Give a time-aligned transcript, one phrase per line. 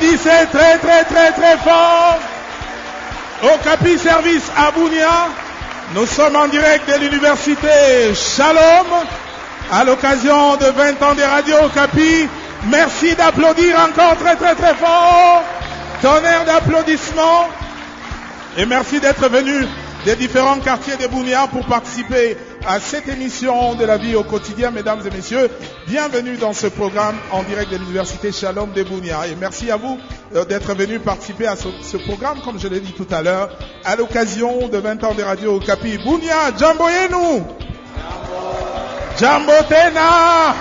[0.00, 2.18] Applaudissez très très très très fort.
[3.42, 5.28] Au Capi Service à Bounia,
[5.94, 8.86] nous sommes en direct de l'université Shalom
[9.70, 12.26] à l'occasion de 20 ans des radios Capi.
[12.70, 15.42] Merci d'applaudir encore très très très fort.
[16.00, 17.48] Tonnerre d'applaudissements.
[18.56, 19.66] Et merci d'être venu
[20.06, 24.70] des différents quartiers de Bounia pour participer à cette émission de la vie au quotidien,
[24.70, 25.50] mesdames et messieurs.
[25.86, 29.26] Bienvenue dans ce programme en direct de l'Université Shalom de Bounia.
[29.28, 29.98] Et merci à vous
[30.34, 33.50] euh, d'être venus participer à ce, programme, comme je l'ai dit tout à l'heure,
[33.84, 35.98] à l'occasion de 20 ans de radio au Capi.
[35.98, 37.42] Bounia, Jamboyenu!
[39.18, 40.54] Jambotena!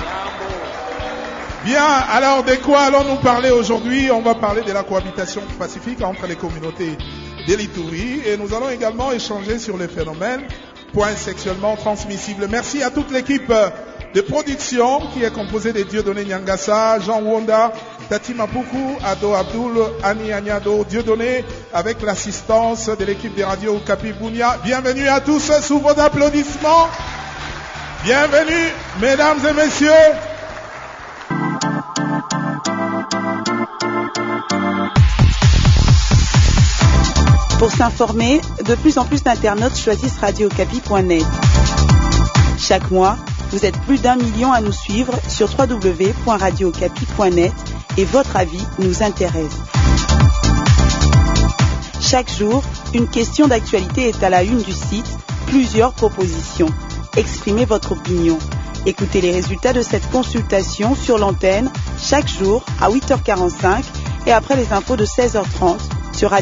[1.65, 4.09] Bien, alors de quoi allons-nous parler aujourd'hui?
[4.11, 6.97] On va parler de la cohabitation pacifique entre les communautés
[7.45, 10.41] d'Elituri et nous allons également échanger sur les phénomènes
[10.93, 12.47] point sexuellement transmissibles.
[12.49, 13.51] Merci à toute l'équipe
[14.13, 17.71] de production qui est composée de Dieudonné Nyangasa, Jean Wonda,
[18.09, 24.57] Tati Mapuku, Ado Abdul, Annie Agnado, Dieudonné, avec l'assistance de l'équipe des radios Capi Bounia.
[24.63, 26.87] Bienvenue à tous sous vos applaudissements.
[28.03, 29.89] Bienvenue, mesdames et messieurs.
[37.59, 41.25] Pour s'informer, de plus en plus d'internautes choisissent radiocapi.net.
[42.57, 43.17] Chaque mois,
[43.51, 47.51] vous êtes plus d'un million à nous suivre sur www.radiocapi.net
[47.97, 49.57] et votre avis nous intéresse.
[51.99, 56.69] Chaque jour, une question d'actualité est à la une du site, plusieurs propositions.
[57.17, 58.39] Exprimez votre opinion.
[58.85, 61.69] Écoutez les résultats de cette consultation sur l'antenne
[62.01, 63.83] chaque jour à 8h45
[64.27, 66.35] et après les infos de 16h30 sur.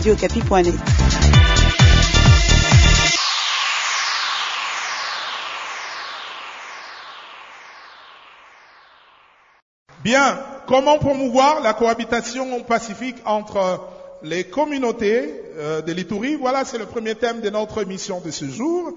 [10.03, 13.81] Bien, comment promouvoir la cohabitation pacifique entre
[14.23, 18.45] les communautés euh, de l'Itourie Voilà, c'est le premier thème de notre émission de ce
[18.45, 18.93] jour.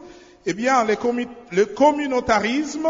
[0.47, 0.86] Eh bien,
[1.52, 2.88] le communautarisme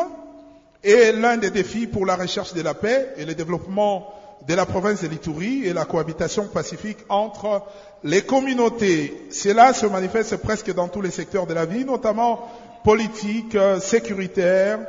[0.84, 4.14] est l'un des défis pour la recherche de la paix et le développement
[4.46, 7.62] de la province de l'Itourie et la cohabitation pacifique entre
[8.02, 9.26] les communautés.
[9.30, 12.48] Cela se manifeste presque dans tous les secteurs de la vie, notamment
[12.84, 14.80] politique, sécuritaire,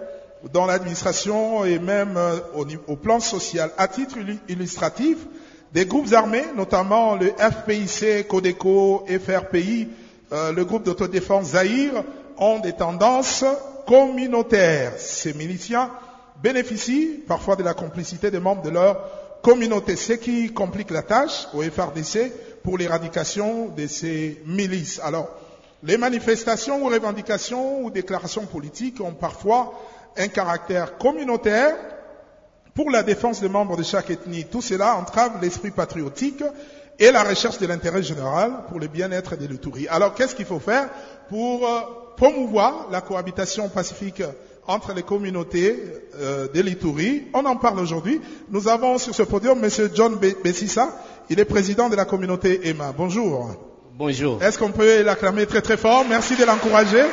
[0.54, 2.18] dans l'administration et même
[2.56, 3.70] au, au, plan social.
[3.78, 4.18] À titre
[4.48, 5.18] illustratif,
[5.74, 9.88] des groupes armés, notamment le FPIC, Codeco, FRPI,
[10.34, 12.04] euh, le groupe d'autodéfense Zahir,
[12.38, 13.46] ont des tendances
[13.88, 14.94] communautaires.
[14.98, 15.92] Ces miliciens
[16.42, 18.98] bénéficient parfois de la complicité des membres de leur
[19.42, 22.32] communauté, ce qui complique la tâche au FRDC
[22.64, 25.00] pour l'éradication de ces milices.
[25.04, 25.30] Alors,
[25.84, 29.74] les manifestations ou revendications ou déclarations politiques ont parfois
[30.18, 31.76] un caractère communautaire
[32.76, 34.46] pour la défense des membres de chaque ethnie.
[34.46, 36.44] Tout cela entrave l'esprit patriotique
[37.00, 39.88] et la recherche de l'intérêt général pour le bien-être des Lutouris.
[39.88, 40.90] Alors, qu'est-ce qu'il faut faire
[41.30, 41.68] pour
[42.16, 44.22] promouvoir la cohabitation pacifique
[44.72, 45.78] entre les communautés
[46.16, 47.24] euh, de l'Itourie.
[47.34, 48.22] On en parle aujourd'hui.
[48.50, 49.70] Nous avons sur ce podium M.
[49.94, 50.90] John Bessissa.
[51.30, 52.94] Il est président de la communauté EMA.
[52.98, 53.52] Bonjour.
[53.98, 54.42] Bonjour.
[54.42, 56.06] Est-ce qu'on peut l'acclamer très très fort?
[56.08, 57.04] Merci de l'encourager.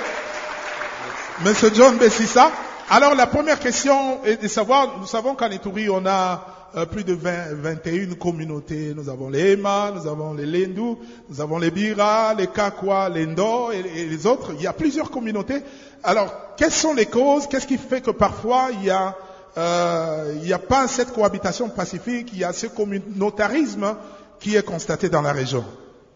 [1.44, 1.52] M.
[1.75, 2.50] John Bessissa.
[2.90, 6.46] Alors la première question est de savoir, nous savons qu'en Itourie, on a
[6.76, 8.93] euh, plus de 20, 21 communautés.
[8.94, 13.26] Nous avons les Ema, nous avons les Lendu, nous avons les Bira, les Kakwa, les
[13.26, 14.52] Ndo et, et, les autres.
[14.55, 15.62] Il y a plusieurs communautés.
[16.03, 17.47] Alors, quelles sont les causes?
[17.47, 19.17] Qu'est-ce qui fait que parfois il y a
[19.56, 23.97] euh, il n'y a pas cette cohabitation pacifique, il y a ce communautarisme
[24.39, 25.65] qui est constaté dans la région.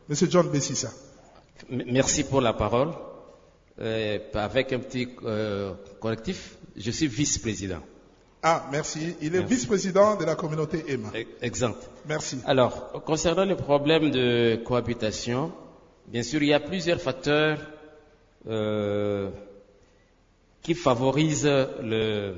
[0.09, 0.91] Monsieur John Bessissa.
[1.69, 2.91] Merci pour la parole.
[3.81, 7.81] Euh, avec un petit euh, correctif, je suis vice-président.
[8.43, 9.17] Ah, merci.
[9.23, 11.11] Il est vice-président de la communauté EMA.
[11.41, 11.89] Exact.
[12.07, 12.39] Merci.
[12.45, 15.53] Alors, concernant le problème de cohabitation,
[16.07, 17.59] bien sûr, il y a plusieurs facteurs
[18.49, 19.31] euh,
[20.63, 21.45] qui favorisent
[21.83, 22.37] le,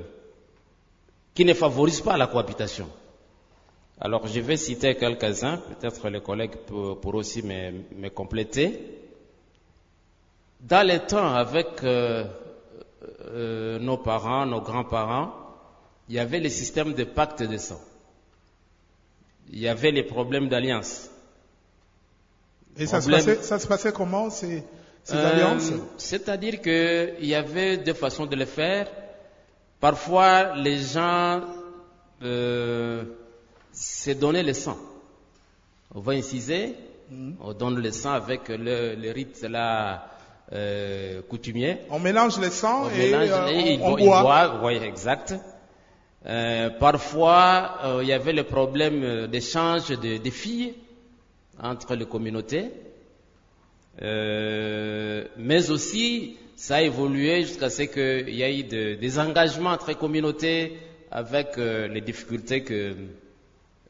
[1.33, 2.89] qui ne favorisent pas la cohabitation.
[3.99, 8.79] Alors, je vais citer quelques-uns, peut-être les collègues pourront aussi me, me, compléter.
[10.59, 12.25] Dans les temps, avec euh,
[13.27, 15.33] euh, nos parents, nos grands-parents,
[16.09, 17.79] il y avait le système de pacte de sang.
[19.51, 21.09] Il y avait les problèmes d'alliance.
[22.77, 23.21] Et ça, Problème...
[23.21, 24.29] se passait, ça, se passait, comment?
[25.05, 28.87] Ces euh, alliances C'est-à-dire qu'il y avait deux façons de le faire.
[29.79, 31.41] Parfois, les gens
[32.23, 33.03] euh,
[33.71, 34.77] se donnaient le sang.
[35.93, 36.75] On va inciser,
[37.09, 37.33] mm.
[37.39, 40.07] on donne le sang avec le, le rite là,
[40.51, 41.77] euh, coutumier.
[41.89, 44.59] On mélange le sang on et, mélange, euh, on, boit.
[44.63, 45.35] Oui, exact.
[46.25, 50.73] Euh, parfois, il y avait le problème d'échange de, des filles
[51.61, 52.71] entre les communautés.
[54.01, 59.93] Euh, mais aussi, ça a évolué jusqu'à ce qu'il y ait de- des engagements entre
[59.93, 60.77] communautés
[61.11, 62.95] avec euh, les difficultés que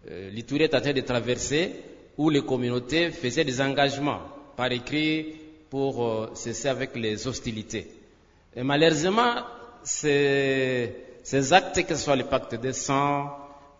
[0.09, 1.71] euh, l'Itourie est en train de traverser,
[2.17, 4.21] où les communautés faisaient des engagements
[4.55, 5.35] par écrit
[5.69, 7.87] pour euh, cesser avec les hostilités.
[8.55, 9.33] Malheureusement,
[9.83, 13.31] ces, ces actes, que ce soit les pactes de sang,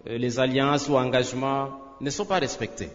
[0.05, 1.69] les alliances ou engagements,
[2.01, 2.89] ne sont pas respectés.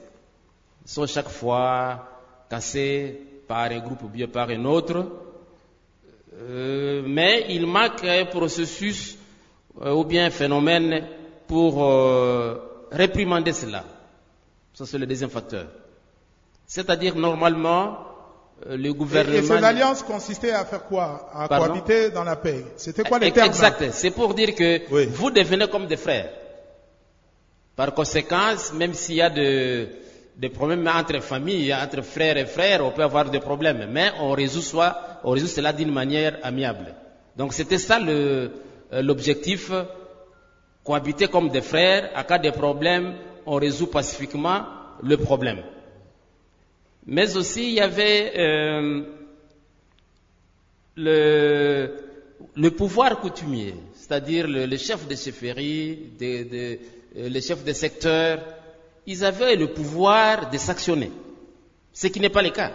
[0.84, 2.06] Ils sont chaque fois
[2.50, 5.06] cassés par un groupe ou bien par un autre.
[6.34, 9.16] Euh, mais il manque un processus
[9.82, 11.06] euh, ou bien un phénomène
[11.46, 12.56] pour euh,
[12.90, 13.84] réprimander cela.
[14.74, 15.66] Ça, c'est le deuxième facteur.
[16.66, 17.98] C'est-à-dire, normalement,
[18.66, 19.38] le Et, gouvernement...
[19.38, 21.28] et cette alliance consistait à faire quoi?
[21.34, 21.66] À Pardon?
[21.66, 22.64] cohabiter dans la paix.
[22.76, 23.90] C'était quoi les termes Exact.
[23.92, 25.06] C'est pour dire que Oui.
[25.06, 26.30] vous devenez comme des frères.
[27.74, 29.88] Par conséquent, même s'il y a de-
[30.40, 33.86] des problèmes entre familles, entre frères et frères, on peut avoir des problèmes.
[33.92, 36.94] Mais on résout, soit, on résout cela d'une manière amiable.
[37.36, 38.48] Donc c'était ça euh,
[38.90, 39.70] l'objectif.
[40.82, 42.10] Cohabiter comme des frères.
[42.14, 44.64] À cas de problème, on résout pacifiquement
[45.02, 45.58] le problème.
[47.06, 49.02] Mais aussi, il y avait euh,
[50.96, 51.90] le,
[52.56, 56.78] le pouvoir coutumier, c'est-à-dire le, le chef de chefferie, de, de,
[57.18, 58.40] euh, le chef de secteur,
[59.10, 61.10] ils avaient le pouvoir de s'actionner,
[61.92, 62.70] ce qui n'est pas le cas.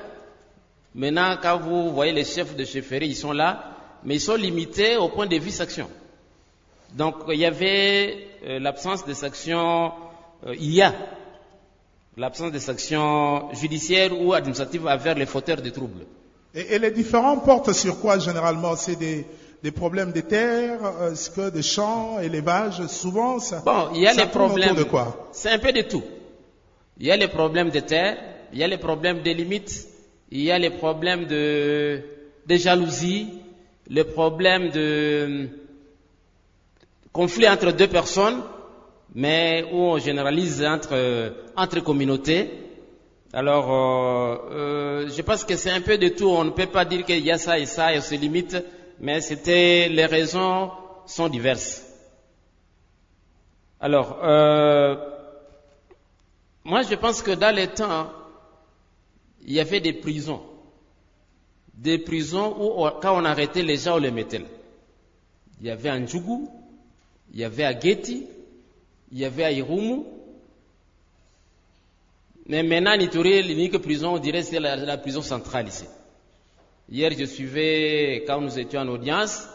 [0.94, 3.52] Maintenant, quand vous voyez les chefs de chefferie, ils sont là,
[4.04, 5.88] mais ils sont limités au point de vue sanction.
[6.92, 9.94] Donc, il y avait euh, l'absence de sanction,
[10.46, 10.94] euh, il y a
[12.18, 16.06] l'absence de sanction judiciaire ou administrative envers les fauteurs de troubles.
[16.54, 18.76] Et, et les différents portent sur quoi généralement?
[18.76, 19.26] C'est des,
[19.64, 23.62] des problèmes de terre, euh, est-ce que des champs, élevage, souvent ça.
[23.66, 24.76] Bon, il y a les problèmes.
[24.76, 25.30] de quoi?
[25.32, 26.04] C'est un peu de tout.
[27.00, 28.18] Il y a les problèmes de terre,
[28.54, 29.88] il y a les problèmes de limites,
[30.32, 32.02] il y a les problèmes de,
[32.50, 33.28] jalousie,
[33.90, 35.50] les problèmes de
[37.12, 38.42] conflit entre deux personnes,
[39.14, 42.50] mais où on généralise entre, entre communautés.
[43.34, 46.30] Alors, euh, euh, je pense que c'est un peu de tout.
[46.30, 48.56] On ne peut pas dire qu'il y a ça et ça et on se limite,
[49.00, 50.72] mais c'était les raisons
[51.06, 51.84] sont diverses.
[53.80, 54.96] Alors, euh,
[56.66, 58.12] moi je pense que dans les temps,
[59.46, 60.42] il y avait des prisons.
[61.74, 64.48] Des prisons où quand on arrêtait les gens, on les mettait là.
[65.62, 66.50] Il y avait à Ndjougou,
[67.34, 68.26] il y avait à Geti,
[69.12, 70.04] il y avait à Irumu.
[72.48, 75.86] Mais maintenant, Nitouré, l'unique prison, on dirait, c'est la, la prison centrale ici.
[76.90, 79.48] Hier, je suivais, quand nous étions en audience,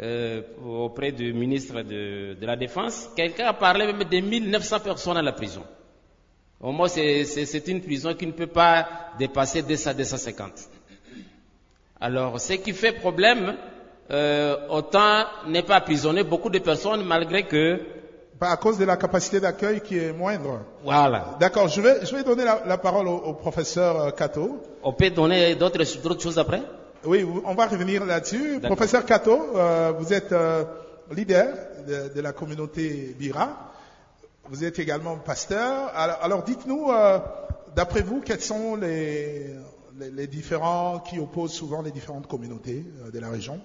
[0.00, 5.16] euh, auprès du ministre de, de la Défense, quelqu'un a parlé même de 1900 personnes
[5.16, 5.64] à la prison.
[6.60, 8.86] Au moins, c'est- une prison qui ne peut pas
[9.18, 10.52] dépasser 200 250.
[12.00, 13.56] Alors, ce qui fait problème,
[14.10, 17.80] euh, autant n'est pas emprisonner beaucoup de personnes malgré que,
[18.38, 20.60] Pas à cause de la capacité d'accueil qui est moindre.
[20.84, 24.60] voilà, D'accord, je vais, je vais donner la, la parole au, au professeur euh, Cato.
[24.82, 25.84] on peut donner d'autres
[26.20, 26.60] choses après?
[27.04, 28.60] Oui, on va revenir là-dessus.
[28.60, 30.64] Professeur Cato, euh, vous êtes euh,
[31.12, 31.46] leader
[31.86, 33.72] de, de la communauté Bira.
[34.48, 35.90] Vous êtes également pasteur.
[35.94, 37.18] Alors, dites-nous, euh,
[37.74, 39.56] d'après vous, quels sont les,
[40.28, 43.60] différents qui opposent souvent les différentes communautés euh, de la région?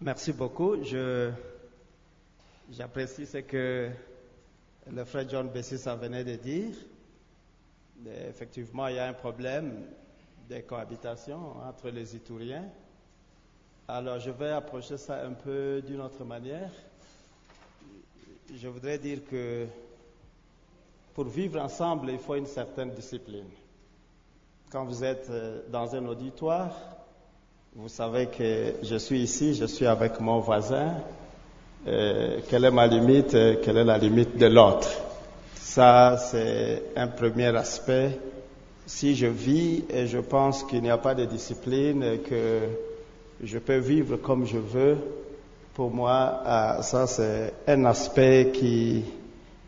[0.00, 0.84] Merci beaucoup.
[0.84, 1.30] Je,
[2.70, 3.90] j'apprécie ce que
[4.92, 6.74] le frère John Bessissa venait de dire.
[8.28, 9.82] Effectivement, il y a un problème
[10.48, 12.68] de cohabitation entre les Itouriens.
[13.88, 16.70] Alors, je vais approcher ça un peu d'une autre manière.
[18.54, 19.66] Je voudrais dire que
[21.14, 23.46] pour vivre ensemble, il faut une certaine discipline.
[24.70, 26.70] Quand vous êtes euh, dans un auditoire,
[27.74, 30.94] vous savez que je suis ici, je suis avec mon voisin.
[31.88, 34.90] Euh, quelle est ma limite euh, Quelle est la limite de l'autre
[35.56, 38.16] Ça, c'est un premier aspect.
[38.86, 42.60] Si je vis et je pense qu'il n'y a pas de discipline, et que
[43.42, 44.98] je peux vivre comme je veux,
[45.76, 49.04] pour moi, euh, ça, c'est un aspect qui,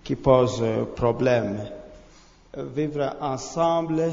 [0.03, 0.65] qui pose
[0.97, 1.59] problème.
[2.57, 4.05] Vivre ensemble,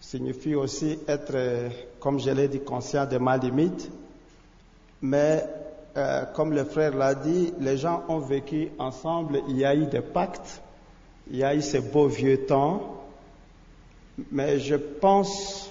[0.00, 1.68] signifie aussi être,
[2.00, 3.90] comme je l'ai dit, conscient de ma limite.
[5.02, 5.44] Mais
[5.98, 9.84] euh, comme le frère l'a dit, les gens ont vécu ensemble, il y a eu
[9.84, 10.62] des pactes,
[11.30, 13.04] il y a eu ces beaux vieux temps.
[14.32, 15.70] Mais je pense,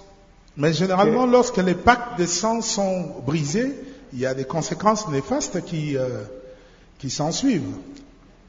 [0.56, 3.74] Mais généralement, lorsque les pactes de sang sont brisés,
[4.14, 6.24] il y a des conséquences néfastes qui, euh,
[6.98, 7.76] qui s'en suivent.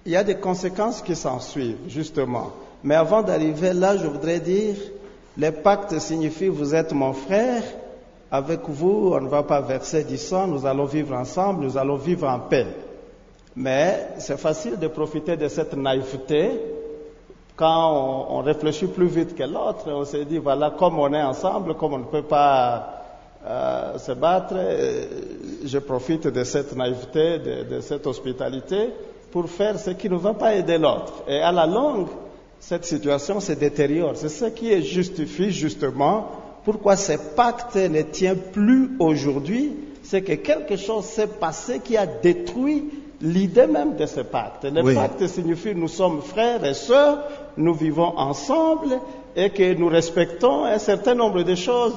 [0.07, 2.53] Il y a des conséquences qui s'en suivent, justement.
[2.83, 4.77] Mais avant d'arriver là, je voudrais dire,
[5.37, 7.63] les pactes signifient vous êtes mon frère,
[8.33, 11.97] avec vous, on ne va pas verser du sang, nous allons vivre ensemble, nous allons
[11.97, 12.67] vivre en paix.
[13.57, 16.53] Mais c'est facile de profiter de cette naïveté
[17.57, 19.91] quand on, on réfléchit plus vite que l'autre.
[19.91, 23.00] On se dit, voilà, comme on est ensemble, comme on ne peut pas
[23.47, 25.05] euh, se battre, euh,
[25.65, 28.91] je profite de cette naïveté, de, de cette hospitalité
[29.33, 31.23] pour faire ce qui ne va pas aider l'autre.
[31.29, 32.09] Et à la longue,
[32.59, 34.13] cette situation se détériore.
[34.17, 36.27] C'est ce qui justifie justement
[36.65, 39.73] pourquoi ce pacte ne tient plus aujourd'hui.
[40.03, 42.91] C'est que quelque chose s'est passé qui a détruit
[43.23, 44.65] l'idée même de ce pacte.
[44.65, 44.95] Le Oui.
[44.95, 47.19] pacte signifie nous sommes frères et sœurs,
[47.57, 48.99] nous vivons ensemble
[49.37, 51.95] et que nous respectons un certain nombre de choses,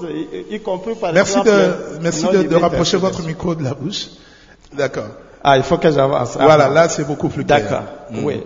[0.50, 1.50] y, y compris par Merci exemple.
[1.50, 4.08] de, merci de, rapprocher votre micro de la bouche.
[4.74, 5.08] D'accord.
[5.44, 6.38] Ah, il faut que j'avance.
[6.40, 7.62] Ah, Voilà, là c'est beaucoup plus clair.
[7.63, 7.84] D'accord.
[8.12, 8.24] Mm.
[8.24, 8.44] Oui.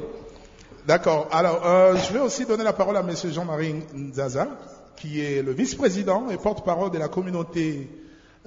[0.88, 1.28] D'accord.
[1.32, 4.48] Alors, euh, je vais aussi donner la parole à Monsieur Jean-Marie Nzaza,
[4.96, 7.90] qui est le vice-président et porte-parole de la communauté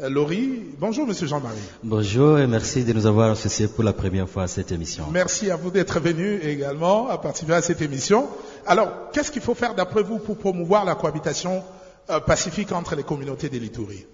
[0.01, 0.63] euh, Lori.
[0.79, 1.59] Bonjour, Monsieur Jean-Marie.
[1.83, 5.05] Bonjour et merci de nous avoir associés pour la première fois à cette émission.
[5.11, 8.29] Merci à vous d'être venu également à participer à cette émission.
[8.67, 11.63] Alors, qu'est-ce qu'il faut faire d'après vous pour promouvoir la cohabitation
[12.11, 14.07] euh, pacifique entre les communautés des Litouries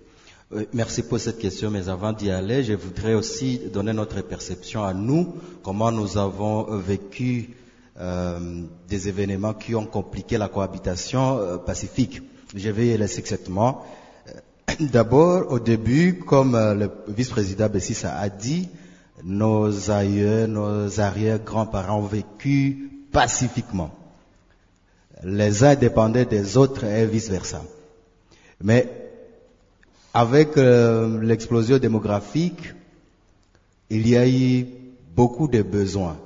[0.50, 4.84] Oui, Merci pour cette question, mais avant d'y aller, je voudrais aussi donner notre perception
[4.84, 7.50] à nous, comment nous avons vécu
[7.98, 8.38] euh,
[8.88, 12.20] des événements qui ont compliqué la cohabitation euh, pacifique.
[12.54, 13.84] Je vais y laisser exactement.
[14.78, 18.68] D'abord, au début, comme euh, le vice-président Bessissa a dit,
[19.24, 23.90] nos aïeux, nos arrière-grands-parents ont vécu pacifiquement.
[25.24, 27.62] Les uns dépendaient des autres et vice-versa.
[28.62, 28.90] Mais
[30.12, 32.74] avec euh, l'explosion démographique,
[33.88, 34.66] il y a eu
[35.14, 36.18] beaucoup de besoins.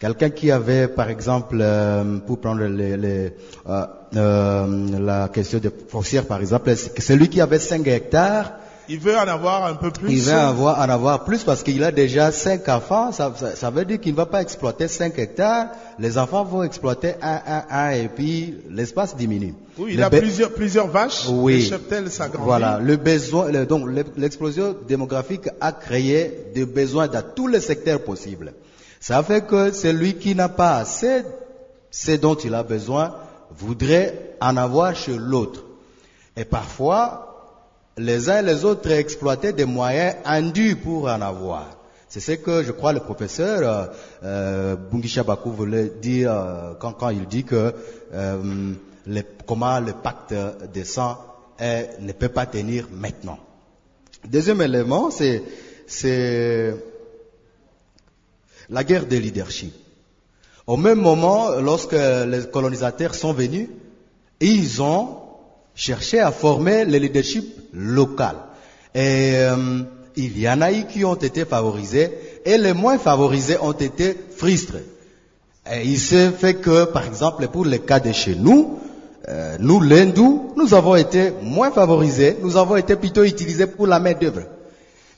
[0.00, 3.32] Quelqu'un qui avait, par exemple, euh, pour prendre les- les,
[3.68, 3.84] euh,
[4.16, 8.52] euh, la question de foncière, par exemple, c'est celui qui avait 5 hectares,
[8.88, 10.10] Il veut en avoir un peu plus.
[10.10, 13.12] il va avoir, en avoir plus parce qu'il a déjà 5 enfants.
[13.12, 15.66] Ça, ça- ça veut dire qu'il ne va pas exploiter 5 hectares.
[15.98, 19.54] Les enfants vont exploiter un, un, un et puis l'espace diminue.
[19.78, 21.28] Oui, il Le a plusieurs, plusieurs vaches.
[21.28, 21.58] oui.
[21.62, 22.46] Le cheptel s'agrandit.
[22.46, 27.60] Voilà, le besoin, le- donc le- l'explosion démographique a créé des besoins dans tous les
[27.60, 28.54] secteurs possibles.
[29.00, 31.22] Ça fait que celui qui n'a pas assez,
[31.90, 33.14] ce dont il a besoin,
[33.50, 35.64] voudrait en avoir chez l'autre.
[36.36, 37.26] Et parfois,
[37.96, 41.66] les uns et les autres exploitaient des moyens indus pour en avoir.
[42.08, 43.86] C'est ce que je crois le professeur euh,
[44.24, 47.72] euh, Bungisha Bakou voulait dire euh, quand, quand il dit que
[48.12, 48.72] euh,
[49.06, 50.34] les- comment le pacte
[50.72, 51.18] des sang
[51.58, 53.38] est- ne peut pas tenir maintenant.
[54.26, 55.42] Deuxième élément, c'est
[58.70, 59.72] la guerre des leadership.
[60.66, 63.68] Au même moment, lorsque les colonisateurs sont venus,
[64.40, 65.16] ils ont
[65.74, 68.36] cherché à former le leadership local.
[68.94, 69.82] Et euh,
[70.16, 72.10] il y en a eu qui ont été favorisés
[72.44, 74.84] et les moins favorisés ont été frustrés.
[75.70, 78.78] Et il s'est fait que, par exemple, pour le cas de chez nous,
[79.28, 84.00] euh, nous, l'hindou, nous avons été moins favorisés, nous avons été plutôt utilisés pour la
[84.00, 84.42] main d'œuvre.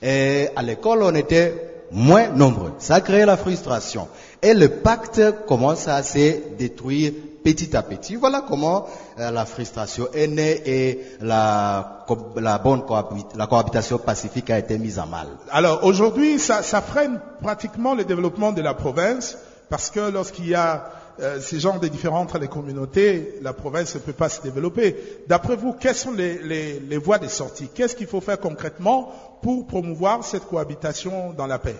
[0.03, 2.73] Et à l'école, on était moins nombreux.
[2.79, 4.09] Ça a créé la frustration.
[4.43, 7.13] Et le pacte commence à se détruire
[7.45, 8.17] petit à petit.
[8.17, 8.87] Voilà comment
[9.19, 12.05] euh, la frustration est née et la,
[12.37, 15.27] la bonne cohabit- la cohabitation pacifique a été mise à mal.
[15.51, 19.37] Alors aujourd'hui, ça, ça freine pratiquement le développement de la province
[19.69, 20.85] parce que lorsqu'il y a
[21.21, 24.97] euh, ces genres de différends entre les communautés, la province ne peut pas se développer.
[25.29, 27.69] D'après vous, quelles sont les, les- voies de sortie?
[27.75, 31.77] Qu'est-ce qu'il faut faire concrètement pour promouvoir cette cohabitation dans la paix?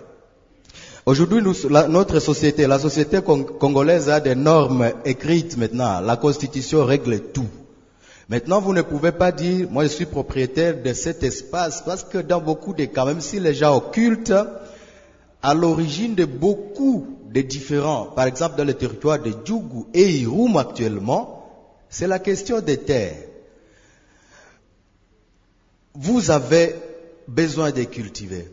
[1.05, 1.41] Aujourd'hui,
[1.89, 5.99] notre société, la société cong- congolaise a des normes écrites maintenant.
[5.99, 7.47] La constitution règle tout.
[8.29, 12.19] Maintenant, vous ne pouvez pas dire, moi je suis propriétaire de cet espace, parce que
[12.19, 14.33] dans beaucoup de cas, même si les gens occultent,
[15.41, 20.55] à l'origine de beaucoup de différents, par exemple dans le territoire de Djougou et Iroum
[20.57, 21.49] actuellement,
[21.89, 23.17] c'est la question des terres.
[25.95, 26.75] Vous avez
[27.27, 28.51] besoin de cultiver.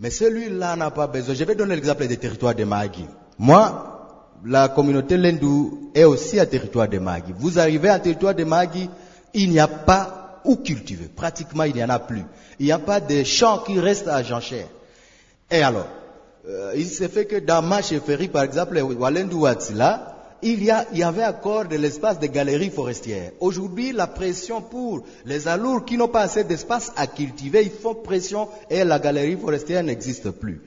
[0.00, 1.34] Mais celui-là n'a pas besoin.
[1.34, 3.04] Je vais donner l'exemple des territoires de Magui.
[3.38, 7.32] Moi, la communauté Lendou est aussi un territoire de Magui.
[7.38, 8.88] Vous arrivez à un territoire de Magui,
[9.34, 11.08] il n'y a pas où cultiver.
[11.14, 12.24] Pratiquement, il n'y en a plus.
[12.58, 14.66] Il n'y a pas de champs qui restent à Jean-Cher.
[15.50, 15.86] Et alors,
[16.48, 20.08] euh, il s'est fait que dans ma chefferie, par exemple, Walendu Watsila,
[20.42, 23.30] il y, a- il y avait encore de l'espace de galeries forestières.
[23.38, 27.94] Aujourd'hui, la pression pour les alours qui n'ont pas assez d'espace à cultiver, ils font
[27.94, 30.60] pression et la galerie forestière n'existe plus.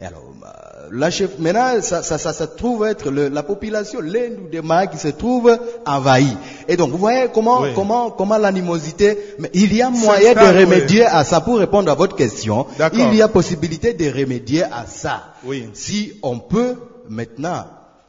[0.00, 4.00] Et alors, euh, la chef, maintenant, ça, ça, ça, ça trouve être le- la population,
[4.00, 6.36] l'un des mains qui se trouve envahie.
[6.68, 7.70] Et donc, vous voyez comment, Oui.
[7.74, 10.64] comment, comment l'animosité, mais il y a moyen de oui.
[10.64, 12.66] remédier à ça pour répondre à votre question.
[12.92, 15.32] Il y a possibilité de remédier à ça.
[15.44, 15.68] Oui.
[15.74, 16.76] Si on peut
[17.08, 17.64] maintenant,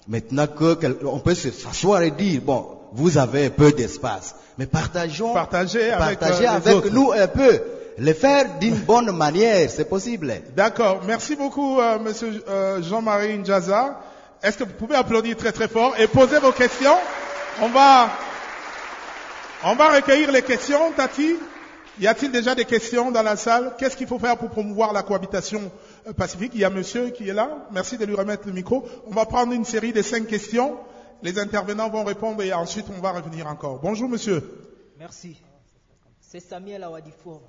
[0.07, 5.33] maintenant que on peut se- s'asseoir et dire bon, vous avez peu d'espace, mais partageons,
[5.35, 6.89] avec, partagez euh, avec autres.
[6.91, 7.61] nous un peu,
[7.99, 10.33] le faire d'une bonne manière, c'est possible.
[10.55, 11.01] D'accord.
[11.05, 13.99] Merci beaucoup, euh, Monsieur euh, Jean-Marie Njaza.
[14.41, 16.95] Est-ce que vous pouvez applaudir très très fort et poser vos questions?
[17.61, 18.09] On va,
[19.65, 20.93] on va recueillir les questions.
[20.93, 21.35] Tati,
[21.99, 23.73] y a-t-il déjà des questions dans la salle?
[23.77, 25.69] Qu'est-ce qu'il faut faire pour promouvoir la cohabitation
[26.07, 26.51] euh, pacifique?
[26.55, 27.67] Il y a Monsieur qui est là.
[27.71, 28.87] Merci de lui remettre le micro.
[29.07, 30.77] On va prendre une série de cinq questions.
[31.21, 33.79] Les intervenants vont répondre et ensuite on va revenir encore.
[33.81, 34.41] Bonjour, Monsieur.
[34.97, 35.35] Merci.
[36.21, 37.41] C'est Samuel Awadifo.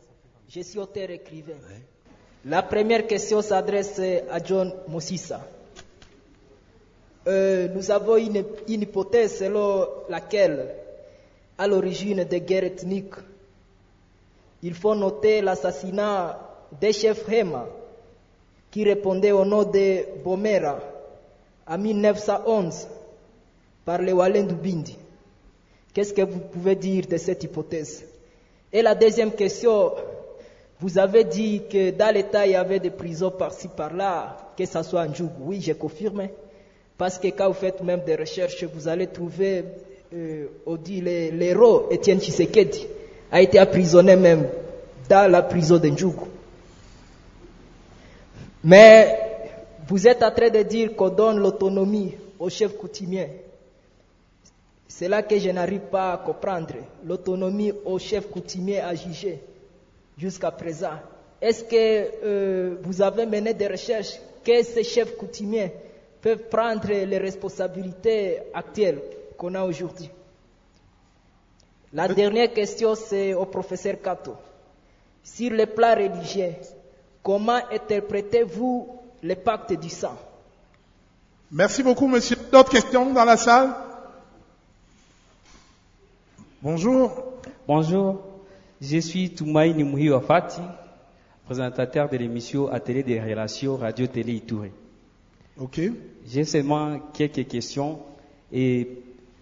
[0.52, 1.54] Je suis auteur écrivain.
[2.44, 5.40] La première question s'adresse à John Mosissa.
[7.28, 10.74] Euh, nous avons une, une hypothèse selon laquelle,
[11.56, 13.14] à l'origine des guerres ethniques,
[14.64, 16.40] il faut noter l'assassinat
[16.80, 17.68] des chefs Hema
[18.72, 20.80] qui répondait au nom de Bomera
[21.64, 22.88] en 1911
[23.84, 24.98] par les Wallen Bindi.
[25.94, 28.04] Qu'est-ce que vous pouvez dire de cette hypothèse?
[28.72, 29.92] Et la deuxième question,
[30.80, 34.82] vous avez dit que dans l'État, il y avait des prisons par-ci, par-là, que ce
[34.82, 35.12] soit en.
[35.40, 36.30] Oui, j'ai confirmé.
[36.96, 39.64] Parce que quand vous faites même des recherches, vous allez trouver,
[40.14, 42.86] euh, on dit, l'héros Étienne Tshisekedi
[43.30, 44.48] a été emprisonné même
[45.08, 46.28] dans la prison de Ndjougou.
[48.64, 49.18] Mais
[49.86, 53.28] vous êtes en train de dire qu'on donne l'autonomie aux chefs coutumiers.
[54.88, 56.74] C'est là que je n'arrive pas à comprendre.
[57.04, 59.40] L'autonomie aux chefs coutumiers à juger
[60.20, 60.98] jusqu'à présent.
[61.40, 65.72] Est-ce que euh, vous avez mené des recherches que ces chefs coutumiers
[66.20, 69.00] peuvent prendre les responsabilités actuelles
[69.38, 70.10] qu'on a aujourd'hui?
[71.92, 74.36] La dernière question, c'est au professeur Kato.
[75.24, 76.52] Sur le plan religieux,
[77.22, 78.88] comment interprétez-vous
[79.22, 80.16] le pacte du sang?
[81.50, 82.36] Merci beaucoup, monsieur.
[82.52, 83.74] D'autres questions dans la salle?
[86.62, 87.10] Bonjour.
[87.66, 88.20] Bonjour,
[88.80, 90.60] je suis Toumaï Nimouhi Wafati,
[91.44, 94.72] présentateur de l'émission Atelier des relations Radio-Télé Itouré.
[95.58, 95.80] Ok.
[96.26, 97.98] J'ai seulement quelques questions
[98.52, 98.88] et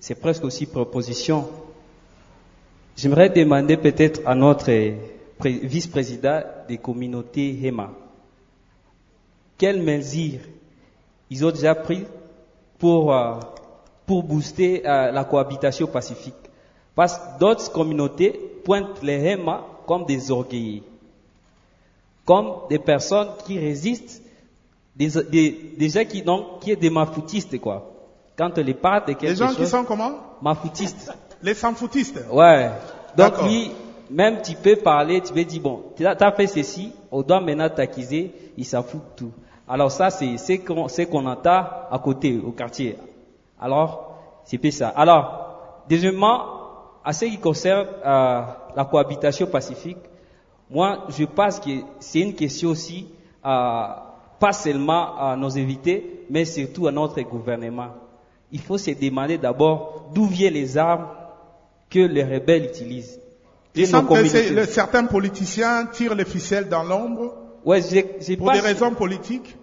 [0.01, 1.49] c'est presque aussi proposition.
[2.97, 4.73] J'aimerais demander peut-être à notre
[5.39, 7.93] pré- vice-président des communautés HEMA,
[9.57, 10.41] quelles mesures
[11.31, 12.05] ils ont déjà pris
[12.79, 13.35] pour, euh,
[14.07, 16.35] pour booster euh, la cohabitation pacifique?
[16.95, 20.83] Parce que d'autres communautés pointent les HEMA comme des orgueillés,
[22.27, 24.23] comme des personnes qui résistent
[24.95, 27.91] des, des, des gens qui, non, qui est des mafoutistes, quoi.
[28.37, 30.13] Quand les parle de quelque Les gens chose, qui sont comment?
[30.43, 31.11] mafoutistes.
[31.43, 32.23] Les sans-foutistes.
[32.31, 32.71] Ouais.
[33.17, 33.71] Donc lui,
[34.11, 37.71] même tu peux parler, tu peux dire, bon, tu as, fait ceci, on doit maintenant
[37.71, 39.33] t'accuser, il s'en fout de tout.
[39.67, 42.99] Alors ça, c'est qu'on c'est qu'on entend à côté, au quartier.
[43.59, 44.91] Alors, c'est plus ça.
[44.91, 46.58] Alors, deuxièmement,
[47.09, 48.43] à ce qui concerne euh,
[48.77, 49.97] la cohabitation pacifique,
[50.71, 53.09] moi, je pense que c'est une question aussi,
[53.47, 53.83] euh,
[54.39, 57.89] pas seulement à nos invités, mais surtout à notre gouvernement.
[58.53, 61.07] Il faut se demander d'abord d'où viennent les armes
[61.89, 63.19] que les rebelles utilisent.
[63.75, 67.81] Il semble que le- certains politiciens tirent les ficelles dans l'ombre Ouais,
[68.37, 69.57] pour des raisons politiques.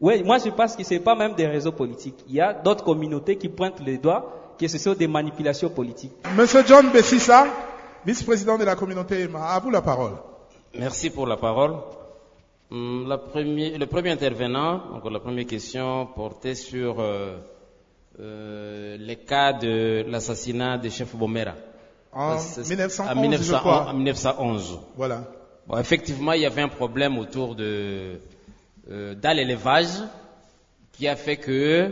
[0.00, 2.22] Ouais, moi je pense que c'est pas même des réseaux politiques.
[2.28, 6.12] Il y a d'autres communautés qui pointent les doigts que ce sont des manipulations politiques.
[6.36, 7.46] Monsieur John Bessissa,
[8.04, 10.12] vice-président de la communauté EMA, à vous la parole.
[10.78, 11.74] Merci pour la parole.
[12.70, 17.36] Hum, la premier- le premier intervenant, donc la première question portait sur euh,
[18.20, 21.54] euh, les cas de l'assassinat de chef Bomera.
[22.12, 23.86] En Euh, c'est- 1911, en 1900 je crois.
[23.88, 24.78] en 1911.
[24.96, 25.24] Voilà.
[25.66, 28.20] Bon, effectivement, il y avait un problème autour de
[28.90, 29.96] euh, dans l'élevage
[30.92, 31.90] qui a fait que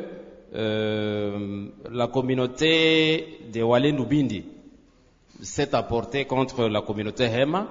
[0.55, 4.45] euh, la communauté de Wale Nubindi
[5.41, 7.67] s'est apportée contre la communauté Hema.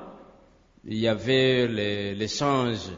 [0.85, 1.67] Il y avait
[2.15, 2.89] l'échange,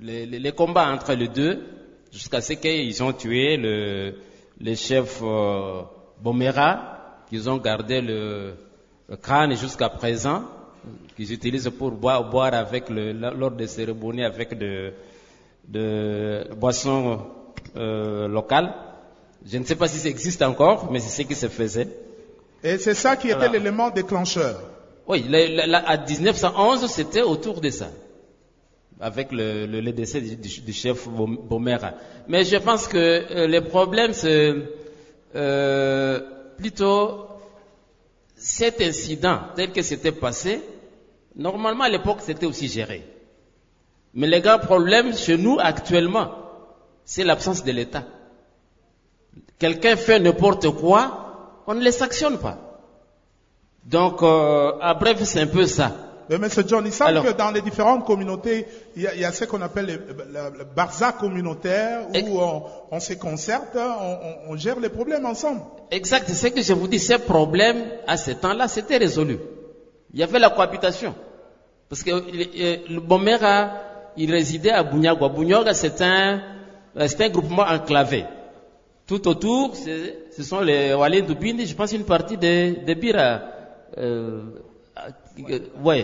[0.00, 1.64] les, combats entre les deux,
[2.12, 4.14] jusqu'à ce qu'ils ont tué le,
[4.60, 5.82] le chef euh,
[6.20, 8.54] Bomera, qu'ils ont gardé le,
[9.22, 10.44] crâne jusqu'à présent,
[11.16, 14.92] qu'ils utilisent pour boire, avec lors des cérémonies avec de,
[15.66, 17.37] de boissons
[17.78, 18.74] euh, locales.
[19.46, 21.88] Je ne sais pas si ça existe encore, mais c'est ce qui se faisait.
[22.64, 23.52] Et c'est ça qui était Voilà.
[23.52, 24.60] l'élément déclencheur.
[25.06, 27.88] Oui, la- à 1911, c'était autour de ça,
[29.00, 31.92] avec le, le- le décès du, chef Bom- Bomera.
[32.26, 34.54] Mais je pense que euh, le problème, c'est
[35.36, 36.20] euh,
[36.58, 37.26] plutôt
[38.36, 40.60] cet incident tel que c'était passé.
[41.36, 43.02] Normalement, à l'époque, c'était aussi géré.
[44.14, 46.30] Mais le grand problème chez nous actuellement,
[47.10, 48.04] c'est l'absence de l'État.
[49.58, 52.58] Quelqu'un fait n'importe quoi, on ne les sanctionne pas.
[53.84, 55.90] Donc, euh, à bref, c'est un peu ça.
[56.28, 59.20] Mais Monsieur John, il semble Alors- que dans les différentes communautés, il y a, il
[59.22, 64.52] y a ce qu'on appelle le, le barza communautaire où on, on se concerte, on,
[64.52, 65.62] on- gère les problèmes ensemble.
[65.90, 69.38] Exact, c'est ce que je vous dis, ce problème, à ce temps-là, c'était résolu.
[70.12, 71.14] Il y avait la cohabitation.
[71.88, 73.70] Parce que euh, le Bomera,
[74.18, 75.30] il résidait à Bunyagwa.
[75.30, 76.38] Bunyagwa, c'est un, euh,
[77.06, 78.24] c'est un groupement enclavé.
[79.06, 83.40] Tout autour, ce sont les Walin Dubini, je pense une partie des de Bira.
[83.96, 84.42] Euh,
[85.48, 86.02] euh.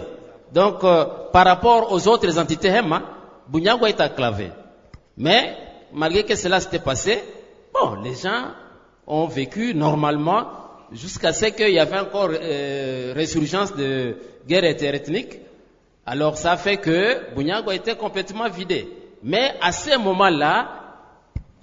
[0.53, 3.03] Donc, euh, par rapport aux autres entités Hema,
[3.49, 4.53] Bunyagwa est enclavé.
[5.19, 5.57] Mais,
[5.93, 7.23] malgré que cela s'était passé,
[7.75, 8.53] bon, les gens
[9.07, 10.47] ont vécu normalement
[10.93, 15.41] jusqu'à ce qu'il y avait encore résurgence de guerre interethnique.
[16.07, 18.89] Alors ça fait que Bunyagwa était complètement vidé.
[19.23, 20.84] Mais à ce moment-là,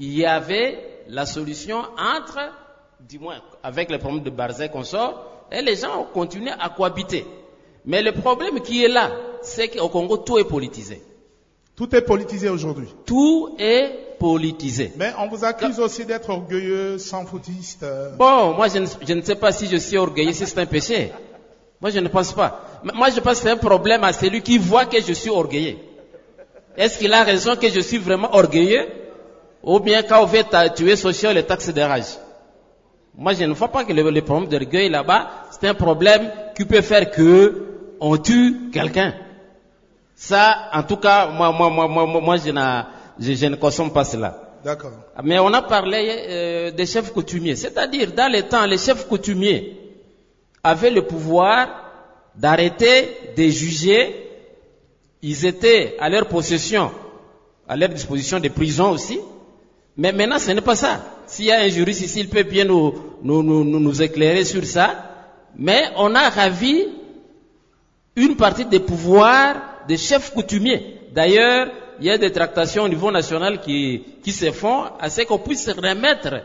[0.02, 1.78] il y avait la solution
[2.18, 2.40] entre,
[3.08, 5.14] du moins avec le problème de Barzek qu'on sort,
[5.52, 7.24] et les gens ont continué à cohabiter.
[7.86, 9.12] Mais le problème qui est là,
[9.44, 11.04] c'est qu'au Congo, tout est politisé.
[11.76, 12.88] Tout est politisé aujourd'hui.
[13.06, 14.92] Tout est politisé.
[14.98, 17.84] Mais on vous accuse aussi d'être orgueilleux, sans foutiste.
[17.84, 18.16] euh.
[18.18, 20.66] Bon, moi je ne, je ne sais pas si je suis orgueilleux, si c'est un
[20.66, 21.12] péché.
[21.80, 22.50] Moi je ne pense pas.
[22.84, 25.78] Moi je pense que c'est un problème à celui qui voit que je suis orgueilleux.
[26.76, 28.88] Est-ce qu'il a raison que je suis vraiment orgueilleux?
[29.64, 30.44] Ou bien quand on veut
[30.76, 32.18] tuer social les taxes de rage
[33.16, 36.66] Moi je ne vois pas que le, le problème d'orgueil là-bas, c'est un problème qui
[36.66, 37.68] peut faire que
[38.00, 39.14] on tue quelqu'un.
[40.16, 42.88] Ça, en tout cas, moi, moi, moi, moi, moi, moi, je, n'a-
[43.20, 44.40] je- je ne consomme pas cela.
[44.64, 44.92] D'accord.
[45.24, 47.56] Mais on a parlé euh, des chefs coutumiers.
[47.56, 49.78] C'est-à-dire, dans les temps, les chefs coutumiers
[50.64, 51.68] avaient le pouvoir
[52.36, 54.28] d'arrêter, de juger.
[55.24, 56.92] Ils étaient à leur possession,
[57.68, 59.20] à leur disposition des prisons aussi.
[59.98, 61.04] Mais maintenant, ce n'est pas ça.
[61.28, 64.44] S'il y a un juriste ici, il peut bien nous, nous, nous, nous- nous éclairer
[64.46, 64.88] sur ça.
[65.58, 66.88] Mais on a ravi
[68.16, 69.56] une partie des pouvoirs
[69.88, 71.00] des chefs coutumiers.
[71.14, 71.68] D'ailleurs,
[72.00, 75.38] il y a des tractations au niveau national qui, qui se font à ce qu'on
[75.40, 76.42] puisse remettre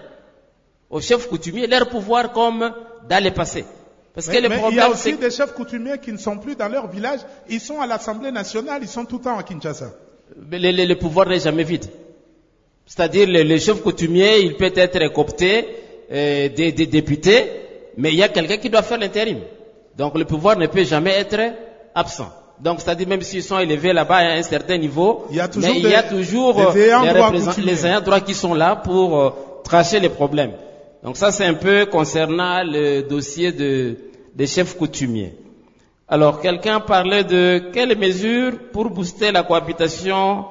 [0.91, 2.73] aux chefs coutumiers leur pouvoir comme
[3.09, 3.65] dans le passé.
[4.15, 6.17] Parce Mais, que le mais il y a problème, aussi des chefs coutumiers qui ne
[6.17, 7.21] sont plus dans leur village.
[7.49, 9.93] Ils sont à l'Assemblée nationale, ils sont tout le temps à Kinshasa.
[10.51, 11.85] le, le- le pouvoir n'est jamais vide.
[12.87, 15.67] C'est-à-dire, le, le chef coutumier, il peut être coopté
[16.11, 17.45] euh, des, des députés,
[17.97, 19.41] mais il y a quelqu'un qui doit faire l'intérim.
[19.97, 21.41] Donc, le pouvoir ne peut jamais être
[21.95, 22.31] absent.
[22.61, 25.75] Donc, c'est-à-dire, même s'ils sont élevés là-bas à un certain niveau, Il y a toujours
[25.75, 29.31] mais il y a toujours des euh, les, ayants droit qui sont là pour euh,
[29.65, 30.53] tracher les problèmes.
[31.03, 33.97] Donc, ça, c'est un peu concernant le dossier de,
[34.35, 35.35] des chefs coutumiers.
[36.09, 40.45] Alors, quelqu'un parlait de quelles mesures pour booster la cohabitation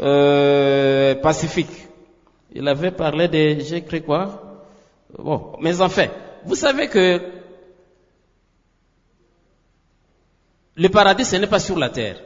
[0.00, 1.70] euh, pacifique.
[2.52, 4.42] Il avait parlé de, j'ai cru quoi?
[5.18, 6.08] Bon, mais enfin,
[6.44, 7.20] vous savez que
[10.76, 12.20] le paradis, ce n'est pas sur la terre.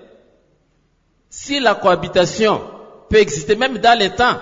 [1.29, 2.61] Si la cohabitation
[3.09, 4.39] peut exister, même dans les temps,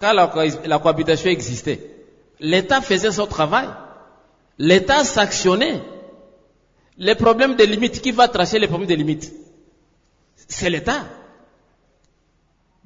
[0.00, 0.30] quand la,
[0.66, 1.80] la cohabitation existait,
[2.40, 3.68] l'État faisait son travail.
[4.58, 5.82] L'État sanctionnait.
[6.98, 9.32] Les problèmes de limites, qui va tracer les problèmes de limites?
[10.48, 11.04] C'est l'État.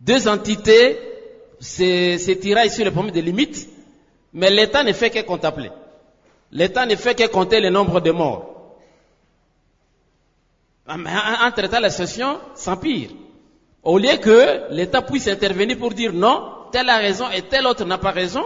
[0.00, 0.98] Deux entités
[1.60, 3.68] se, se tiraillent sur les problèmes de limites,
[4.32, 5.70] mais l'État ne fait que contempler.
[6.52, 8.46] L'État ne fait que compter le nombre de morts.
[10.86, 13.10] Ah, mais En en traitant la situation, s'empire.
[13.82, 17.84] Au lieu que l'État puisse intervenir pour dire non, telle a raison et telle autre
[17.84, 18.44] n'a pas raison,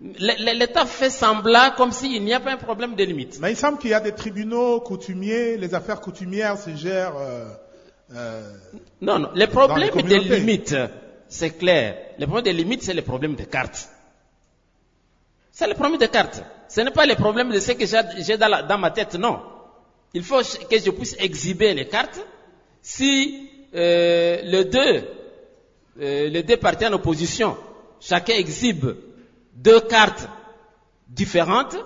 [0.00, 3.38] l'État fait semblant comme s'il n'y a pas un problème de limite.
[3.40, 7.16] Mais il semble qu'il y a des tribunaux coutumiers, les affaires coutumières se gèrent.
[7.18, 7.48] euh,
[8.14, 8.52] euh,
[9.00, 9.30] Non, non.
[9.34, 10.76] Les problèmes Dans les des limites,
[11.28, 11.96] c'est clair.
[12.18, 13.88] Les problèmes des limites, c'est les problèmes de cartes.
[15.52, 16.42] C'est le problème de cartes.
[16.68, 19.40] Ce n'est pas le problème de ce que j'ai dans, ma tête, non.
[20.14, 22.20] Il faut que je puisse exhiber les cartes.
[22.82, 25.04] Si euh, les deux,
[26.00, 27.56] euh, les deux partis en opposition,
[28.00, 28.86] chacun exhibe
[29.54, 30.28] deux cartes
[31.08, 31.76] différentes,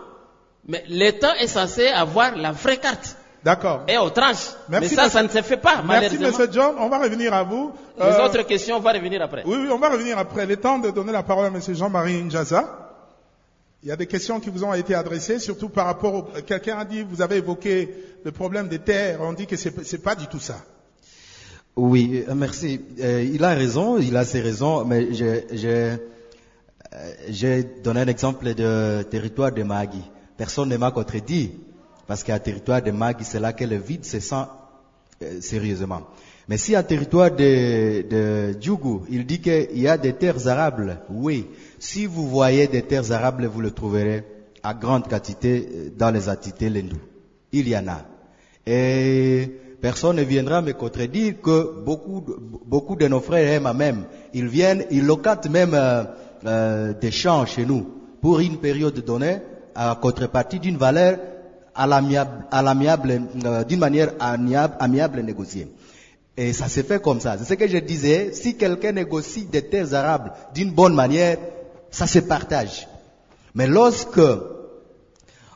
[0.66, 3.84] mais l'État est censé avoir la vraie carte D'accord.
[3.88, 4.50] et aux tranches.
[4.68, 6.18] Merci, mais ça, monsieur- ça ne se fait pas, Merci.
[6.18, 6.74] Monsieur John.
[6.78, 7.72] On va revenir à vous.
[7.98, 9.42] Les Euh, autres questions, on va revenir après.
[9.46, 10.44] Oui, oui, on va revenir après.
[10.46, 12.88] Le temps de donner la parole à Monsieur Jean-Marie Njaza.
[13.82, 16.22] Il y a des questions qui vous ont été adressées, surtout par rapport au...
[16.46, 17.88] Quelqu'un a dit, vous avez évoqué
[18.22, 20.56] le problème des terres, on dit que c'est c'est pas du tout ça.
[21.76, 22.80] Oui, euh, merci.
[23.00, 25.96] Euh, il a raison, il a ses raisons, mais j'ai- j'ai
[26.92, 30.02] euh, j'ai donné un exemple de territoire de Magui.
[30.36, 31.52] Personne ne m'a contredit,
[32.10, 34.42] parce qu'un territoire de Magui, c'est là que le vide se sent
[35.22, 36.00] euh, sérieusement.
[36.48, 40.98] Mais si un territoire de, de Djougou, il dit qu'il y a des terres arables,
[41.08, 41.46] oui.
[41.78, 44.24] Si vous voyez des terres arables, vous le trouverez
[44.60, 46.96] à grande quantité euh, dans les entités lendou.
[47.52, 48.02] Il y en a.
[48.66, 49.48] Et
[49.80, 52.24] personne ne viendra me contredire que beaucoup,
[52.66, 54.02] beaucoup de nos frères et même,
[54.34, 56.02] ils viennent, ils locatent même euh,
[56.44, 57.86] euh, des champs chez nous
[58.20, 59.36] pour une période donnée,
[59.76, 61.18] à contrepartie d'une valeur
[61.80, 65.68] à l'amiable, euh, d'une manière amiable, amiable négociée.
[66.36, 67.36] Et ça se fait comme ça.
[67.38, 68.32] C'est ce que je disais.
[68.32, 71.38] Si quelqu'un négocie des terres arables d'une bonne manière,
[71.90, 72.86] ça se partage.
[73.54, 74.20] Mais lorsque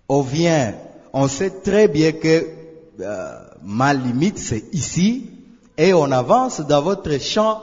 [0.08, 0.74] on vient,
[1.12, 2.46] on sait très bien que
[3.00, 5.30] euh, ma limite c'est ici,
[5.76, 7.60] et on avance dans votre champ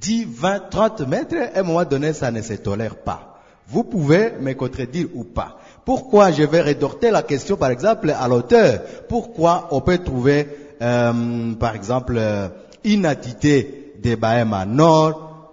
[0.00, 3.40] 10, 20, 30 mètres, à un moment donné, ça ne se tolère pas.
[3.66, 5.58] Vous pouvez me contredire ou pas.
[5.84, 8.80] Pourquoi je vais redorter la question, par exemple, à l'auteur?
[9.08, 10.48] Pourquoi on peut trouver,
[10.80, 12.48] euh, par exemple, euh,
[12.84, 15.50] une entité des Bahama Nord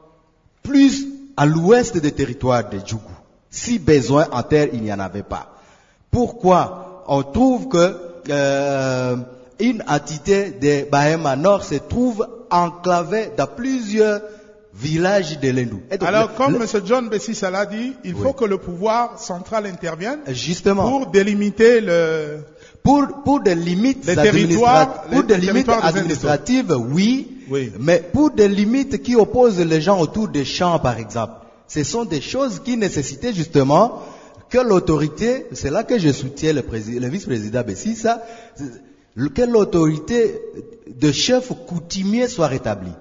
[0.64, 3.12] plus à l'ouest des territoires de Djougou?
[3.50, 5.54] Si besoin en terre, il n'y en avait pas.
[6.10, 7.98] Pourquoi on trouve que
[8.30, 9.18] euh,
[9.60, 14.22] une entité de Bahama Nord se trouve enclavée dans plusieurs
[14.74, 16.82] villages de donc, Alors, comme le- M.
[16.86, 22.38] John Bessis l'a dit, il faut que le pouvoir central intervienne Justement, pour délimiter le...
[22.82, 27.72] pour, pour des limites, Les administratives- territoires, pour des limites administratives, oui, Oui.
[27.80, 31.34] mais pour des limites qui opposent les gens autour des champs, par exemple,
[31.68, 34.02] ce sont des choses qui nécessitaient justement
[34.50, 36.64] que l'autorité, c'est là que je soutiens le,
[37.00, 38.22] le vice-président Bessissa,
[39.36, 40.40] que l'autorité
[40.88, 42.92] de chef coutumier soit rétablie.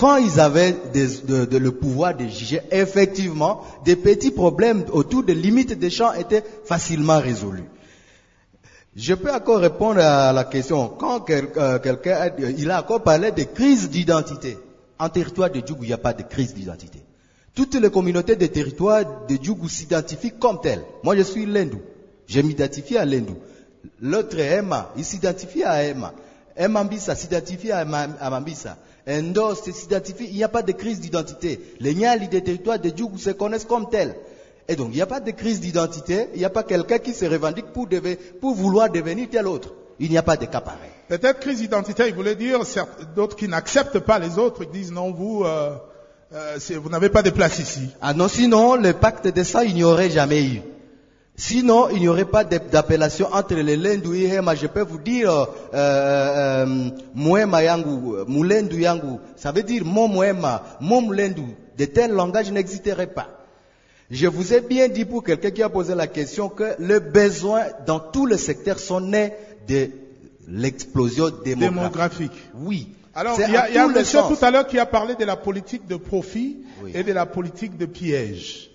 [0.00, 5.90] Quand ils avaient le pouvoir de juger, effectivement, des petits problèmes autour des limites des
[5.90, 7.68] champs étaient facilement résolus.
[8.96, 10.88] Je peux encore répondre à la question.
[10.88, 14.56] Quand euh, quelqu'un, il a encore parlé de crise d'identité.
[14.98, 17.00] En territoire de Djougou, il n'y a pas de crise d'identité.
[17.54, 20.82] Toutes les communautés des territoires de Djougou s'identifient comme telles.
[21.04, 21.80] Moi, je suis l'Indou.
[22.26, 23.36] Je m'identifie à l'Indou.
[24.00, 24.92] L'autre est Emma.
[24.96, 26.14] Il s'identifie à Emma.
[26.56, 28.40] Emambisa s'identifie à, Ma- à
[29.06, 29.18] Mambisa.
[29.18, 30.26] Endo s'identifie.
[30.30, 31.60] Il n'y a pas de crise d'identité.
[31.80, 34.14] Les Nyali des territoires de Djougou se connaissent comme tels.
[34.68, 36.28] Et donc, il n'y a pas de crise d'identité.
[36.34, 39.72] Il n'y a pas quelqu'un qui se revendique pour, deve- pour vouloir devenir tel autre.
[39.98, 40.90] Il n'y a pas de cas pareil.
[41.08, 42.60] Peut-être crise identitaire, il voulait dire
[43.16, 45.74] d'autres qui n'acceptent pas les autres, ils disent non, vous, euh,
[46.32, 47.88] euh, vous n'avez pas de place ici.
[48.00, 50.62] Ah non, sinon, le pacte de ça, il n'y aurait jamais eu.
[51.36, 54.54] Sinon, il n'y aurait pas d'ap- d'appellation entre les Lendu et Hema.
[54.54, 59.18] Je peux vous dire, euh, euh, yangu, euh, Mulendu yangu.
[59.36, 61.56] Ça veut dire mon Mwema, mon Mulendu.
[61.78, 63.28] De tels langages n'existeraient pas.
[64.10, 67.62] Je vous ai bien dit pour quelqu'un qui a posé la question que les besoins
[67.86, 69.32] dans tous les secteurs sont nés
[69.66, 69.88] de
[70.48, 72.32] l'explosion démographique.
[72.32, 72.32] Démographique.
[72.56, 72.88] Oui.
[73.14, 75.24] Alors, il y a, y a un monsieur tout à l'heure qui a parlé de
[75.24, 76.90] la politique de profit Oui.
[76.94, 78.69] et de la politique de piège.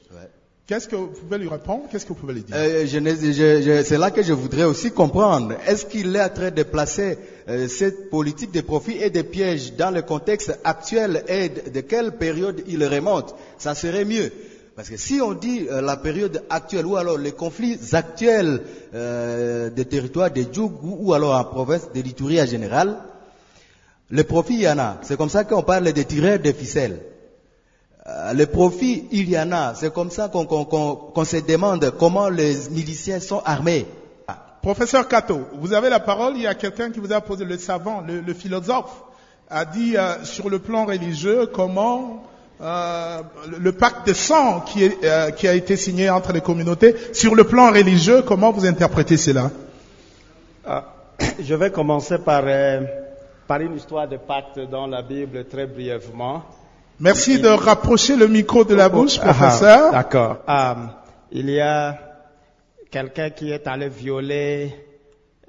[0.68, 1.84] Qu'est-ce que vous pouvez lui répondre?
[1.92, 2.56] Qu'est-ce que vous pouvez lui dire?
[2.58, 5.54] Euh, je c'est là que je voudrais aussi comprendre.
[5.68, 9.76] Est-ce qu'il est en train de placer euh, cette politique de profit et de pièges
[9.76, 13.36] dans le contexte actuel et de, de quelle période il remonte?
[13.60, 14.32] Ça serait mieux.
[14.76, 19.86] Parce que si on dit euh, la période actuelle ou alors les conflits actuels des
[19.86, 22.98] territoires de Djougou ou alors en province de l'Itourie en général,
[24.10, 24.98] le profit il y en a.
[25.04, 27.02] C'est comme ça qu'on parle des tireurs de ficelles.
[28.08, 29.74] Euh, le profit, il y en a.
[29.74, 33.86] C'est comme ça qu'on qu'on- qu'on- qu'on se demande comment les miliciens sont armés.
[34.62, 36.34] Professeur Cato, vous avez la parole.
[36.36, 39.04] Il y a quelqu'un qui vous a posé, le savant, le, le philosophe,
[39.50, 42.24] a dit euh, sur le plan religieux comment
[42.62, 43.22] euh,
[43.60, 47.36] le, pacte de sang qui, est, euh, qui a été signé entre les communautés, sur
[47.36, 49.52] le plan religieux, comment vous interprétez cela?
[50.66, 50.86] Ah,
[51.40, 52.82] je vais commencer par, euh,
[53.48, 56.44] par une histoire de pacte dans la Bible très brièvement.
[57.00, 59.92] Merci de rapprocher le micro de la bouche, Ah, professeur.
[59.92, 60.38] D'accord.
[60.48, 61.98] Ah, il y a
[62.90, 64.74] quelqu'un qui est allé violer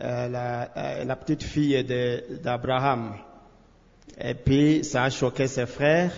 [0.02, 1.84] euh, la, euh, la petite fille
[2.42, 3.14] d'Abraham.
[4.20, 6.10] Et puis, ça a choqué ses frères.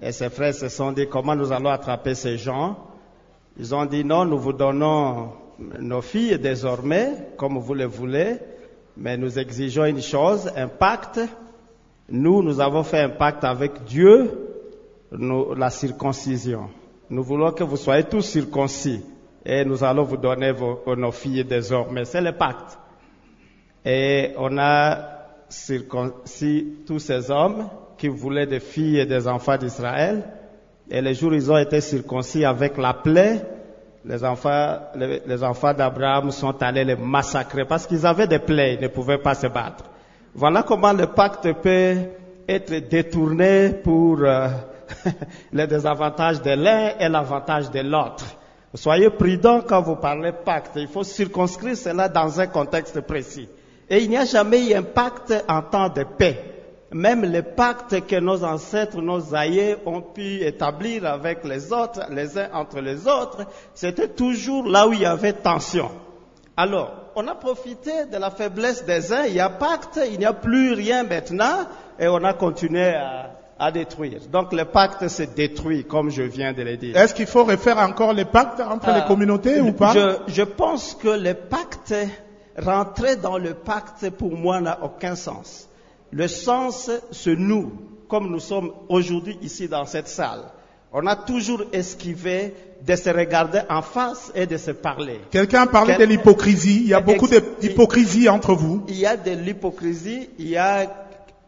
[0.00, 2.76] Et ses frères se sont dit, comment nous allons attraper ces gens?
[3.58, 5.32] Ils ont dit, non, nous vous donnons
[5.80, 8.36] nos filles désormais, comme vous le voulez,
[8.96, 11.18] mais nous exigeons une chose, un pacte.
[12.08, 14.30] Nous, nous avons fait un pacte avec Dieu,
[15.10, 16.68] la circoncision.
[17.10, 19.02] nous voulons que vous soyez tous circoncis
[19.44, 22.04] et nous allons vous donner vos, nos filles désormais.
[22.04, 22.78] C'est le pacte.
[23.84, 24.98] Et on a
[25.48, 30.24] circoncis tous ces hommes qui voulaient des filles et des enfants d'Israël.
[30.90, 33.42] Et les jours, ils ont été circoncis avec la plaie.
[34.04, 38.82] Les enfants, les enfants d'Abraham sont allés les massacrer parce qu'ils avaient des plaies, ils
[38.82, 39.84] ne pouvaient pas se battre.
[40.38, 41.94] Voilà comment le pacte peut
[42.46, 44.48] être détourné pour euh,
[45.54, 48.26] les désavantages de l'un et l'avantage de l'autre.
[48.74, 50.72] Soyez prudents quand vous parlez pacte.
[50.76, 53.48] Il faut circonscrire cela dans un contexte précis.
[53.88, 56.38] Et il n'y a jamais eu un pacte en temps de paix.
[56.92, 62.36] Même les pactes que nos ancêtres, nos aïeux ont pu établir avec les autres, les
[62.36, 65.90] uns entre les autres, c'était toujours là où il y avait tension.
[66.58, 70.26] Alors, on a profité de la faiblesse des uns, il y a pacte, il n'y
[70.26, 71.66] a plus rien maintenant,
[71.98, 74.20] et on a continué à, à détruire.
[74.30, 76.94] Donc le pacte s'est détruit, comme je viens de le dire.
[76.96, 79.92] Est-ce qu'il faut refaire encore les pactes entre les Euh, communautés ou pas?
[79.94, 81.94] je, je pense que le pacte,
[82.58, 85.68] rentrer dans le pacte pour moi n'a aucun sens.
[86.12, 87.72] Le sens, c'est nous,
[88.08, 90.42] comme nous sommes aujourd'hui ici dans cette salle.
[90.92, 92.54] On a toujours esquivé
[92.86, 95.20] de se regarder en face et de se parler.
[95.30, 96.82] Quelqu'un a parlé Quel- de l'hypocrisie.
[96.82, 97.26] Il y a beaucoup
[97.60, 98.84] d'hypocrisie entre vous.
[98.88, 100.28] Il y a de l'hypocrisie.
[100.38, 100.92] Il y a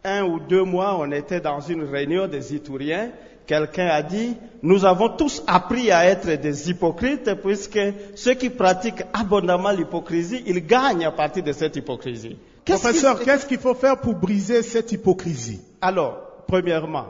[0.05, 3.11] un ou deux mois, on était dans une réunion des Itouriens.
[3.47, 7.79] Quelqu'un a dit, nous avons tous appris à être des hypocrites puisque
[8.15, 12.37] ceux qui pratiquent abondamment l'hypocrisie, ils gagnent à partir de cette hypocrisie.
[12.67, 15.61] Professeur, qu'est-ce qu'il faut faire pour briser cette hypocrisie?
[15.81, 17.07] Alors, premièrement,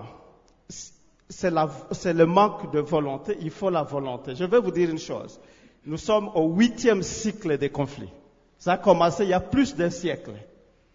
[1.28, 3.36] c'est la- c'est le manque de volonté.
[3.40, 4.34] Il faut la volonté.
[4.34, 5.38] Je vais vous dire une chose.
[5.86, 8.10] Nous sommes au huitième cycle des conflits.
[8.58, 10.32] Ça a commencé il y a plus d'un siècle.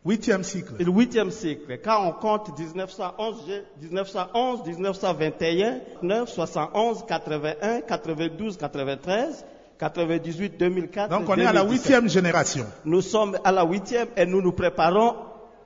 [0.06, 0.74] Huitième cycle.
[0.80, 9.46] Le huitième cycle, quand on compte 1911, j'ai- 1911, 1921, 9, 71, 81, 92, 93,
[9.80, 11.10] 98, 2004.
[11.10, 11.72] Donc on est à la 2017.
[11.72, 12.66] huitième génération.
[12.84, 15.16] Nous sommes à la huitième et nous nous préparons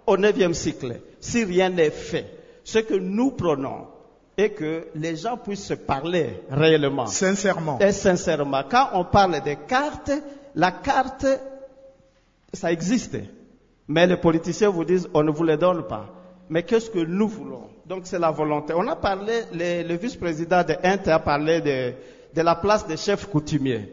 [0.05, 1.01] au neuvième cycle.
[1.19, 2.27] Si rien n'est fait,
[2.63, 3.87] ce que nous prenons
[4.37, 7.79] est que les gens puissent se parler réellement Sincèrement.
[7.79, 8.61] et sincèrement.
[8.69, 10.11] Quand on parle des cartes,
[10.55, 11.25] la carte,
[12.53, 13.17] ça existe.
[13.87, 16.05] Mais les politiciens vous disent, on ne vous les donne pas.
[16.49, 17.69] Mais qu'est-ce que nous voulons?
[17.87, 18.73] Donc c'est la volonté.
[18.75, 21.93] On a parlé, le, le vice-président de Inter a parlé de,
[22.35, 23.91] de la place des chefs coutumiers.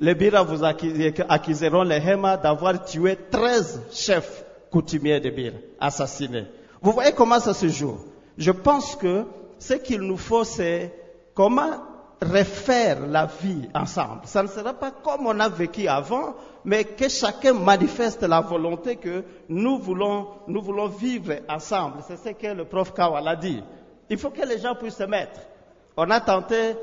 [0.00, 6.44] Les Bira vous accuseront les Hema d'avoir tué 13 chefs coutumiers de Bira, assassinés.
[6.82, 7.98] Vous voyez comment ça se joue?
[8.36, 9.24] Je pense que
[9.58, 10.94] ce qu'il nous faut, c'est
[11.34, 11.70] comment
[12.20, 14.22] refaire la vie ensemble.
[14.24, 18.96] Ça ne sera pas comme on a vécu avant, mais que chacun manifeste la volonté
[18.96, 21.98] que nous voulons, nous voulons vivre ensemble.
[22.06, 23.62] C'est ce que le prof Kawal a dit.
[24.10, 25.40] Il faut que les gens puissent se mettre.
[25.96, 26.74] On a tenté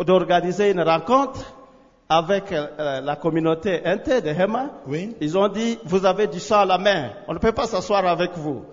[0.00, 1.54] d'organiser une rencontre
[2.08, 4.70] avec euh, la communauté inter de Hema.
[4.86, 5.14] Oui.
[5.20, 8.06] Ils ont dit, vous avez du sang à la main, on ne peut pas s'asseoir
[8.06, 8.64] avec vous.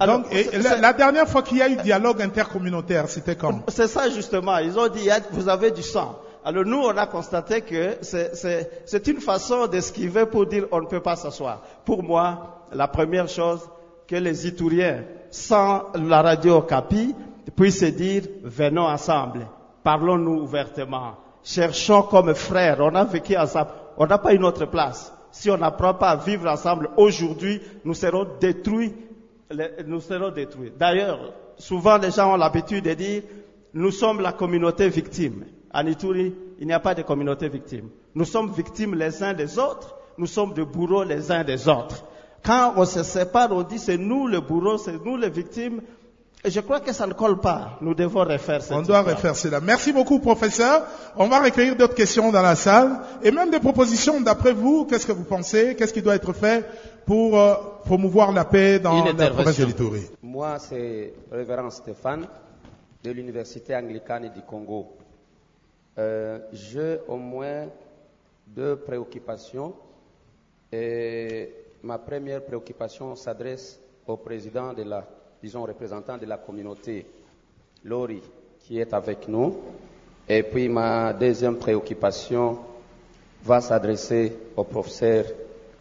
[0.00, 3.60] Alors, Donc, et la, la dernière fois qu'il y a eu dialogue intercommunautaire, c'était quand
[3.68, 4.58] c'est ça justement.
[4.58, 6.18] Ils ont dit, vous avez du sang.
[6.44, 11.00] Alors nous, on a constaté que c'est- une façon d'esquiver pour dire on ne peut
[11.00, 11.62] pas s'asseoir.
[11.84, 13.60] Pour moi, la première chose,
[14.06, 17.14] que les Itouriens, sans la radio Capi,
[17.56, 19.46] puissent se dire, venons ensemble,
[19.82, 25.12] parlons-nous ouvertement, cherchons comme frères, on a vécu ensemble, on n'a pas une autre place.
[25.30, 28.92] Si on n'apprend pas à vivre ensemble aujourd'hui, nous serons détruits
[29.86, 30.72] nous serons détruits.
[30.76, 33.22] D'ailleurs, souvent les gens ont l'habitude de dire,
[33.72, 35.44] nous sommes la communauté victime.
[35.72, 37.88] En Ituri, il n'y a pas de communauté victime.
[38.14, 42.04] Nous sommes victimes les uns des autres, nous sommes des bourreaux les uns des autres.
[42.44, 45.80] Quand on se sépare, on dit c'est nous le bourreau, c'est nous les victimes.
[46.46, 47.78] Et je crois que ça ne colle pas.
[47.80, 49.16] Nous devons refaire cette On doit histoire.
[49.16, 49.60] refaire cela.
[49.60, 50.86] Merci beaucoup, professeur.
[51.16, 54.20] On va recueillir d'autres questions dans la salle et même des propositions.
[54.20, 55.74] D'après vous, qu'est-ce que vous pensez?
[55.74, 56.66] Qu'est-ce qui doit être fait
[57.06, 59.66] pour euh, promouvoir la paix dans la province de intervention.
[59.66, 62.26] l'Itourie Moi, c'est Révérend Stéphane
[63.02, 64.96] de l'Université anglicane du Congo.
[65.98, 67.68] Euh, J'ai au moins
[68.46, 69.74] deux préoccupations.
[70.70, 75.06] Et ma première préoccupation s'adresse au président de la,
[75.44, 77.04] disons, représentant de la communauté,
[77.84, 78.22] Lori,
[78.60, 79.54] qui est avec nous.
[80.26, 82.60] Et puis ma deuxième préoccupation
[83.42, 85.26] va s'adresser au professeur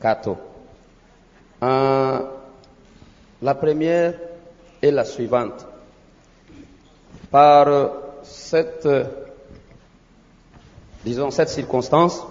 [0.02, 0.36] Kato.
[1.64, 2.20] Euh,
[3.42, 4.20] la première
[4.82, 5.66] est la suivante.
[7.32, 7.92] Par
[8.24, 8.86] cette,
[11.06, 12.22] disons, cette circonstance,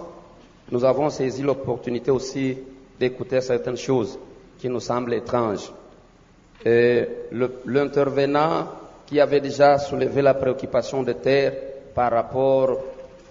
[0.71, 2.59] nous avons saisi l'opportunité aussi
[2.99, 4.19] d'écouter certaines choses
[4.59, 5.71] qui nous semblent étranges.
[6.65, 8.67] L'intervenant
[9.05, 11.53] qui avait déjà soulevé la préoccupation de terre
[11.93, 12.79] par rapport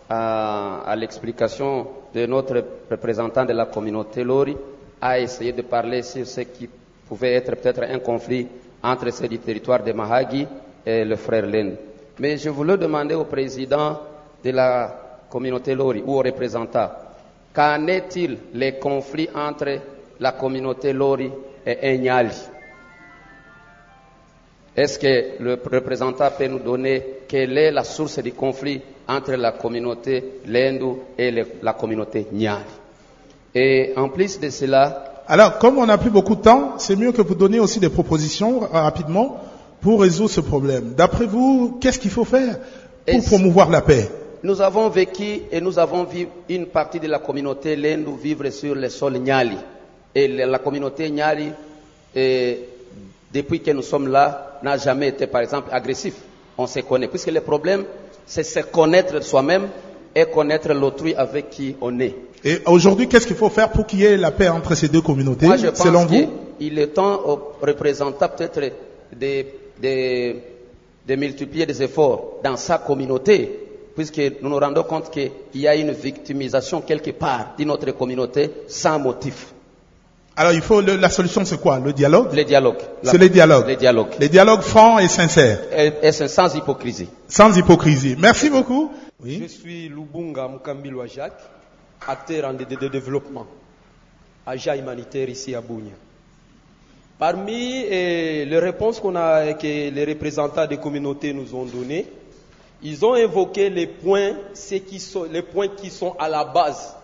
[0.09, 4.57] à, à l'explication de notre représentant de la communauté Lori,
[5.01, 6.69] a essayé de parler sur ce qui
[7.09, 8.47] pouvait être peut-être un conflit
[8.83, 10.47] entre ceux du territoire de Mahagi
[10.85, 11.75] et le frère Len.
[12.19, 13.99] Mais je voulais demander au président
[14.45, 16.91] de la communauté Lori ou au représentant,
[17.55, 19.79] qu'en est-il les conflits entre
[20.21, 21.31] la communauté Lori
[21.67, 22.52] et Enyali?
[24.77, 29.53] Est-ce que le représentant peut nous donner quelle est la source du conflit entre la
[29.53, 32.63] communauté Lendu et le- la communauté Nyali
[33.55, 37.13] Et en plus de cela, Alors, comme on n'a plus beaucoup de temps, c'est mieux
[37.13, 39.39] que vous donniez aussi des propositions rapidement
[39.81, 40.95] pour résoudre ce problème.
[40.97, 42.59] D'après vous, qu'est-ce qu'il faut faire
[43.07, 44.09] pour promouvoir la paix?
[44.43, 48.75] Nous avons vécu et nous avons vu une partie de la communauté Lendu vivre sur
[48.75, 49.57] le sol Nyali.
[50.15, 51.51] Et la communauté Nyali,
[53.33, 56.15] depuis que nous sommes là, n'a jamais été, par exemple, agressif.
[56.59, 57.09] On se connaît.
[57.09, 57.85] Puisque le problème,
[58.27, 59.69] c'est se connaître soi-même
[60.15, 62.15] et connaître l'autrui avec qui on est.
[62.45, 65.01] Et aujourd'hui, qu'est-ce qu'il faut faire pour qu'il y ait la paix entre ces deux
[65.01, 66.29] communautés, Moi, je pense selon vous
[66.59, 68.61] qu'il est temps aux représentants peut-être
[69.19, 69.45] de,
[69.81, 70.37] de,
[71.09, 73.59] de multiplier des efforts dans sa communauté,
[73.95, 78.51] puisque nous nous rendons compte qu'il y a une victimisation quelque part de notre communauté
[78.67, 79.53] sans motif.
[80.37, 81.79] Alors, il faut le- la solution, c'est quoi?
[81.79, 82.33] Le dialogue?
[82.33, 82.79] Le dialogue.
[83.03, 83.67] La- C'est les dialogues.
[83.67, 84.15] Les dialogues.
[84.19, 87.09] Les dialogues francs et sincères, Et, et c'est sans hypocrisie.
[87.29, 88.17] sans hypocrisie.
[88.19, 88.91] Merci beaucoup.
[89.23, 89.39] Oui.
[89.43, 91.39] Je suis Lubunga Mukambilwa Jacques,
[92.09, 93.47] acteur en de, de développement,
[94.47, 95.93] agent humanitaire ici à Bounia.
[97.19, 102.07] Parmi eh, les réponses qu'on a, que les représentants des communautés nous ont données,
[102.83, 106.97] ils ont évoqué les points, ceux qui sont, les points qui sont à la base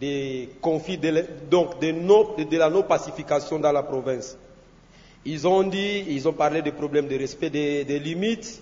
[0.00, 4.36] des conflits, de, donc de, de- de la non-pacification dans la province.
[5.24, 8.60] Ils ont dit, ils ont parlé des problèmes de respect des, des limites,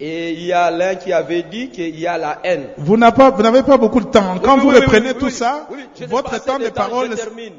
[0.00, 2.68] et il y a l'un qui avait dit qu'il y a la haine.
[2.76, 4.38] Vous n'avez pas, vous n'avez pas beaucoup de temps.
[4.38, 5.68] Quand Oui, vous oui, reprenez tout ça,
[6.06, 7.08] votre temps de de parole.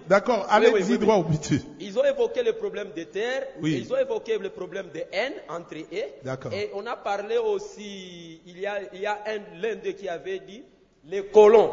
[0.08, 1.52] D'accord, allez-y droit au but.
[1.82, 3.84] Ils ont évoqué le problème des terres, Oui.
[3.86, 5.98] ils ont évoqué le problème de haine entre eux.
[6.24, 6.54] D'accord.
[6.54, 10.08] Et on a parlé aussi, il y a, il y a un, l'un d'eux qui
[10.08, 10.62] avait dit,
[11.10, 11.72] les colons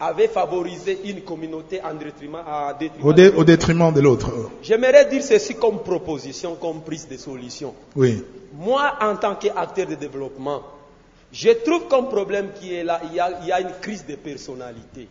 [0.00, 2.42] avaient favorisé une communauté en détriment,
[3.02, 4.30] Au, dé- détriment de l'autre.
[4.62, 7.74] J'aimerais dire ceci comme proposition, comme prise de solution.
[7.94, 8.24] Oui.
[8.54, 10.62] Moi, en tant qu'acteur de développement,
[11.32, 14.04] je trouve comme problème qui est là, il y, a, il y a une crise
[14.06, 15.06] de personnalité.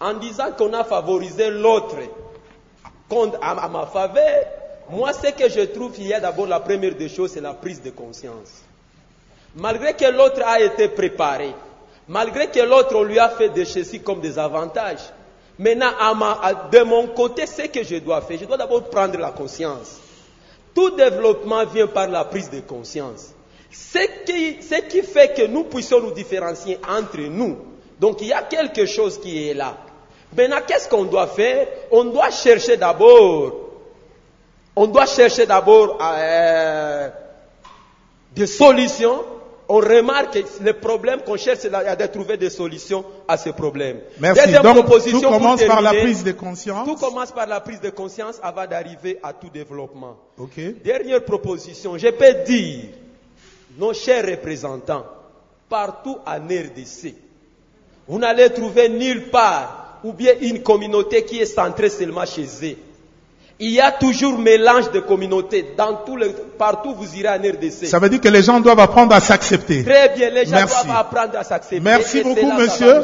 [0.00, 1.96] En disant qu'on a favorisé l'autre
[3.40, 4.44] à, à ma faveur,
[4.90, 7.54] moi, ce que je trouve, il y a d'abord la première des choses, c'est la
[7.54, 8.62] prise de conscience.
[9.56, 11.54] Malgré que l'autre a été préparé,
[12.08, 15.00] malgré que l'autre, lui a fait des ceci comme des avantages,
[15.58, 18.84] maintenant, à ma- à- de mon côté, ce que je dois faire, je dois d'abord
[18.84, 19.98] prendre la conscience.
[20.74, 23.32] Tout développement vient par la prise de conscience.
[23.70, 27.56] Ce qui, ce qui fait que nous puissions nous différencier entre nous.
[28.00, 29.76] Donc il y a quelque chose qui est là.
[30.36, 31.68] Maintenant, qu'est-ce qu'on doit faire?
[31.92, 33.52] On doit chercher d'abord,
[34.74, 37.08] on doit chercher d'abord euh,
[38.34, 39.24] des solutions.
[39.68, 43.98] On remarque que le problème qu'on cherche, c'est de trouver des solutions à ces problèmes.
[44.20, 44.42] Merci.
[44.44, 46.86] Deuxième Donc, proposition tout commence par la prise de conscience.
[46.86, 50.16] Tout commence par la prise de conscience avant d'arriver à tout développement.
[50.84, 52.84] Dernière proposition, je peux dire,
[53.78, 55.06] nos chers représentants,
[55.68, 57.14] partout en RDC,
[58.06, 62.76] vous n'allez trouver nulle part ou bien une communauté qui est centrée seulement chez eux.
[63.60, 65.74] Il y a toujours mélange de communautés.
[65.76, 67.86] Dans tout le, partout vous irez en RDC.
[67.86, 69.84] Ça veut dire que les gens doivent apprendre à s'accepter.
[69.84, 70.84] Très bien, les gens Merci.
[70.86, 71.80] doivent apprendre à s'accepter.
[71.80, 73.02] Merci et beaucoup, monsieur.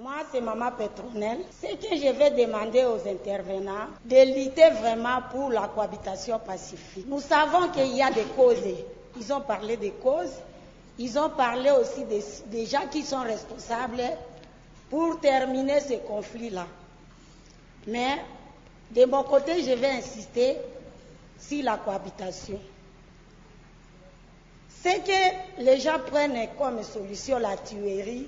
[0.00, 1.38] Moi, c'est Maman Pétronelle.
[1.60, 7.06] Ce que je vais demander aux intervenants, de lutter vraiment pour la cohabitation pacifique.
[7.06, 8.56] Nous savons qu'il y a des causes.
[9.20, 10.32] Ils ont parlé des causes.
[10.98, 14.02] Ils ont parlé aussi des, des gens qui sont responsables
[14.88, 16.66] pour terminer ce conflit-là.
[17.86, 18.18] Mais
[18.94, 20.56] de mon côté, je vais insister
[21.38, 22.58] sur la cohabitation.
[24.84, 28.26] Ce que les gens prennent comme solution la tuerie,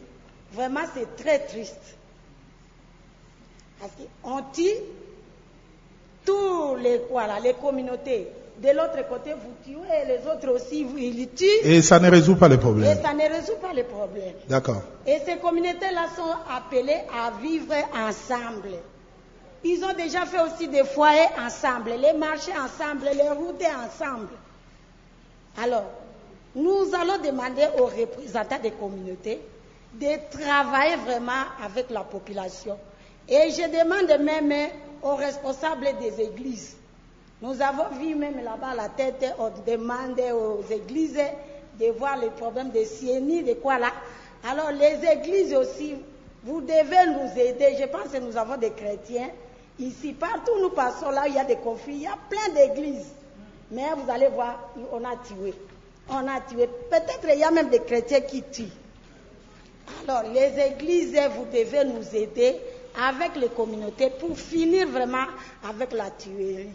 [0.52, 1.96] vraiment c'est très triste.
[3.80, 3.92] Parce
[4.22, 4.62] qu'on tue
[6.24, 7.00] tous les,
[7.42, 8.28] les communautés.
[8.56, 11.44] De l'autre côté, vous tuez, les autres aussi, vous, ils tuent.
[11.64, 13.02] Et ça ne résout pas les Et problèmes.
[13.02, 14.36] ça ne résout pas les problèmes.
[14.48, 14.80] D'accord.
[15.06, 18.70] Et ces communautés-là sont appelées à vivre ensemble.
[19.64, 24.28] Ils ont déjà fait aussi des foyers ensemble, les marchés ensemble, les routes ensemble.
[25.62, 25.90] Alors,
[26.54, 29.40] nous allons demander aux représentants des communautés
[29.94, 32.76] de travailler vraiment avec la population.
[33.28, 34.52] Et je demande même
[35.02, 36.76] aux responsables des églises.
[37.40, 41.18] Nous avons vu même là-bas la tête, on demande aux églises
[41.80, 43.92] de voir les problèmes de CNI, de quoi là.
[44.48, 45.94] Alors les églises aussi,
[46.42, 47.76] vous devez nous aider.
[47.80, 49.28] Je pense que nous avons des chrétiens.
[49.78, 52.16] Ici, partout où nous passons, là où il y a des conflits, il y a
[52.28, 53.06] plein d'églises.
[53.70, 55.52] Mais vous allez voir, on a tué.
[56.08, 56.68] On a tué.
[56.90, 58.68] Peut-être il y a même des chrétiens qui tuent.
[60.06, 62.56] Alors, les églises, vous devez nous aider
[63.08, 65.26] avec les communautés pour finir vraiment
[65.68, 66.68] avec la tuerie.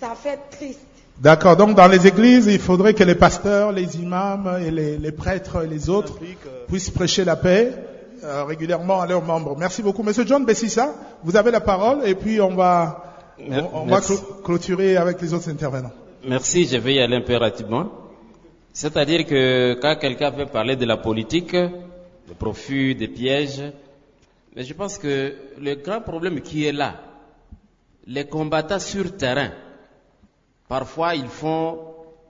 [0.00, 0.80] Ça fait triste.
[1.18, 1.56] D'accord.
[1.56, 5.64] Donc, dans les églises, il faudrait que les pasteurs, les imams et les, les prêtres
[5.64, 6.18] et les autres
[6.68, 7.72] puissent prêcher la paix
[8.24, 9.56] euh, régulièrement à leurs membres.
[9.58, 10.02] Merci beaucoup.
[10.02, 13.04] Monsieur John Bessissa, vous avez la parole et puis on va,
[13.38, 14.00] on, on va
[14.44, 15.92] clôturer avec les autres intervenants.
[16.26, 17.88] Merci, je vais y aller impérativement.
[18.72, 23.62] C'est-à-dire que quand quelqu'un veut parler de la politique, des profits, des pièges,
[24.54, 26.94] mais je pense que le grand problème qui est là,
[28.06, 29.50] les combattants sur terrain,
[30.68, 31.78] parfois ils font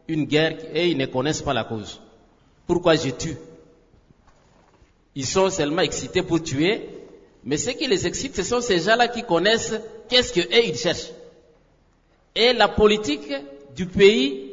[0.08, 2.00] une guerre et ils ne connaissent pas la cause.
[2.66, 3.36] Pourquoi je tue?
[5.16, 6.90] Ils sont seulement excités pour tuer,
[7.42, 9.74] mais ce qui les excite, ce sont ces gens-là qui connaissent
[10.10, 11.10] qu'est-ce que eux, ils cherchent.
[12.34, 13.32] Et la politique
[13.74, 14.50] du pays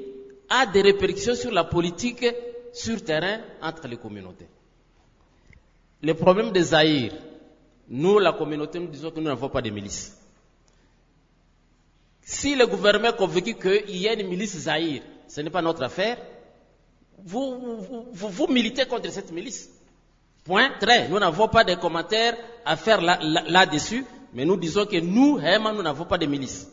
[0.50, 2.26] a des répercussions sur la politique
[2.72, 4.48] sur terrain entre les communautés.
[6.02, 7.12] Le problème des Zaïre,
[7.90, 10.18] nous, la communauté, nous disons que nous n'avons pas de milice.
[12.22, 15.84] Si le gouvernement est convaincu qu'il y a une milice Zaïre, ce n'est pas notre
[15.84, 16.18] affaire,
[17.22, 19.73] vous militez contre cette milice.
[20.44, 21.08] Point, très.
[21.08, 22.36] Nous n'avons pas de commentaires
[22.66, 26.26] à faire là- là- là-dessus, mais nous disons que nous, vraiment, nous n'avons pas de
[26.26, 26.68] milice.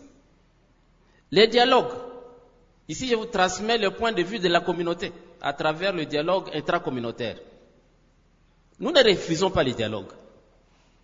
[1.31, 1.93] Les dialogues.
[2.89, 6.51] Ici, je vous transmets le point de vue de la communauté à travers le dialogue
[6.53, 7.37] intracommunautaire.
[8.81, 10.11] Nous ne refusons pas les dialogues.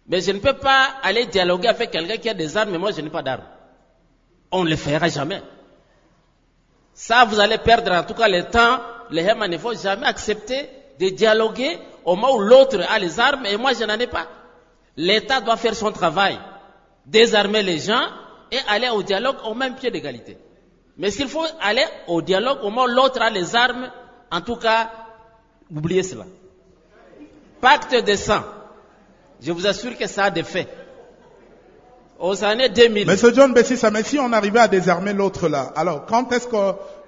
[0.09, 2.91] Mais je ne peux pas aller dialoguer avec quelqu'un qui a des armes et moi
[2.91, 3.45] je n'ai pas d'armes.
[4.51, 5.43] On ne le fera jamais.
[6.95, 8.81] Ça, vous allez perdre en tout cas le temps.
[9.11, 13.45] Les Hémas ne vont jamais accepter de dialoguer au moment où l'autre a les armes
[13.45, 14.29] et moi je n'en ai pas.
[14.97, 16.39] L'État doit faire son travail,
[17.05, 18.07] désarmer les gens
[18.51, 20.39] et aller au dialogue au même pied d'égalité.
[20.97, 23.91] Mais s'il faut aller au dialogue au moment où l'autre a les armes,
[24.31, 24.91] en tout cas,
[25.71, 26.25] oubliez cela.
[27.61, 28.43] Pacte de sang.
[29.43, 30.69] Je vous assure que ça a des faits.
[32.19, 33.07] Aux années 2000.
[33.07, 36.57] Monsieur John Bessissa, mais si on arrivait à désarmer l'autre là, alors quand est-ce que,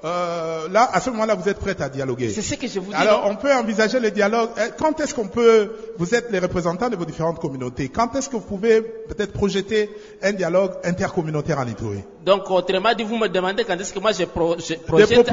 [0.04, 2.28] euh, là, à ce moment-là, vous êtes prêt à dialoguer?
[2.28, 2.94] C'est ce que je vous dis.
[2.94, 4.50] Alors, on peut envisager le dialogue.
[4.58, 8.28] Euh, Quand est-ce qu'on peut, vous êtes les représentants de vos différentes communautés, quand est-ce
[8.28, 9.90] que vous pouvez peut-être projeter
[10.22, 14.12] un dialogue intercommunautaire en Itourie Donc, autrement dit, vous me demandez quand est-ce que moi
[14.12, 15.32] je, pro- je projette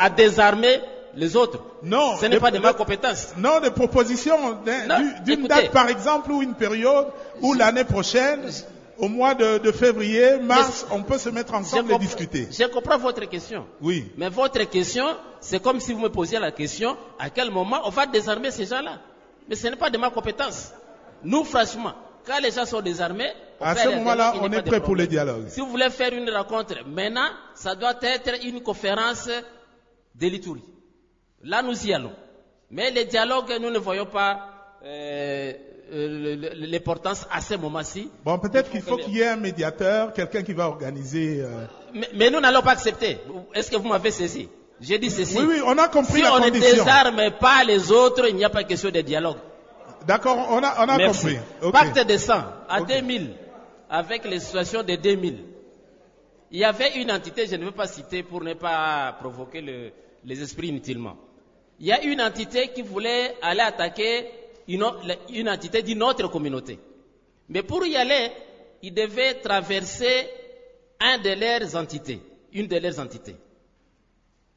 [0.00, 0.80] à, à désarmer
[1.16, 1.60] les autres?
[1.84, 2.16] Non.
[2.20, 3.28] Ce n'est pas de ma compétence.
[3.38, 4.56] Non, des propositions
[5.24, 7.06] d'une date, par exemple, ou une période,
[7.40, 8.40] ou l'année prochaine,
[8.98, 12.48] au mois de, de février, mars, on peut se mettre ensemble et discuter.
[12.50, 13.66] je comprends votre question.
[13.80, 14.12] Oui.
[14.16, 15.06] Mais votre question,
[15.40, 18.66] c'est comme si vous me posiez la question, à quel moment on va désarmer ces
[18.66, 19.00] gens-là?
[19.48, 20.72] Mais ce n'est pas de ma compétence.
[21.22, 21.92] Nous, franchement,
[22.26, 23.30] quand les gens sont désarmés,
[23.60, 25.48] À ce moment-là, on est prêt pour le dialogue.
[25.48, 29.28] Si vous voulez faire une rencontre maintenant, ça doit être une conférence
[30.14, 30.30] de.
[31.42, 32.12] Là, nous y allons.
[32.70, 34.48] Mais les dialogues, nous ne voyons pas
[34.84, 35.52] euh,
[35.90, 38.10] l'importance à ce moment-ci.
[38.24, 41.40] Bon, peut-être qu'il faut qu'il y ait un médiateur, quelqu'un qui va organiser.
[41.40, 43.18] euh, Mais, mais nous n'allons pas accepter.
[43.54, 44.48] Est-ce que vous m'avez saisi?
[44.80, 45.38] J'ai dit ceci.
[45.38, 48.44] Oui, oui, on a compris si la on ne désarme pas les autres, il n'y
[48.44, 49.36] a pas question de dialogue.
[50.06, 51.20] D'accord, on a, on a Merci.
[51.22, 51.38] compris.
[51.62, 51.72] Ok.
[51.72, 52.88] Pacte de sang, à Ok.
[52.88, 53.30] 2000,
[53.88, 55.38] avec les situations de 2000.
[56.50, 59.92] Il y avait une entité, je ne veux pas citer pour ne pas provoquer le-
[60.24, 61.16] les esprits inutilement.
[61.80, 64.26] Il y a une entité qui voulait aller attaquer
[64.68, 66.78] une, entité d'une autre communauté.
[67.48, 68.30] Mais pour y aller,
[68.82, 70.28] il devait traverser
[71.00, 72.20] un de leurs entités,
[72.52, 73.36] une de leurs entités.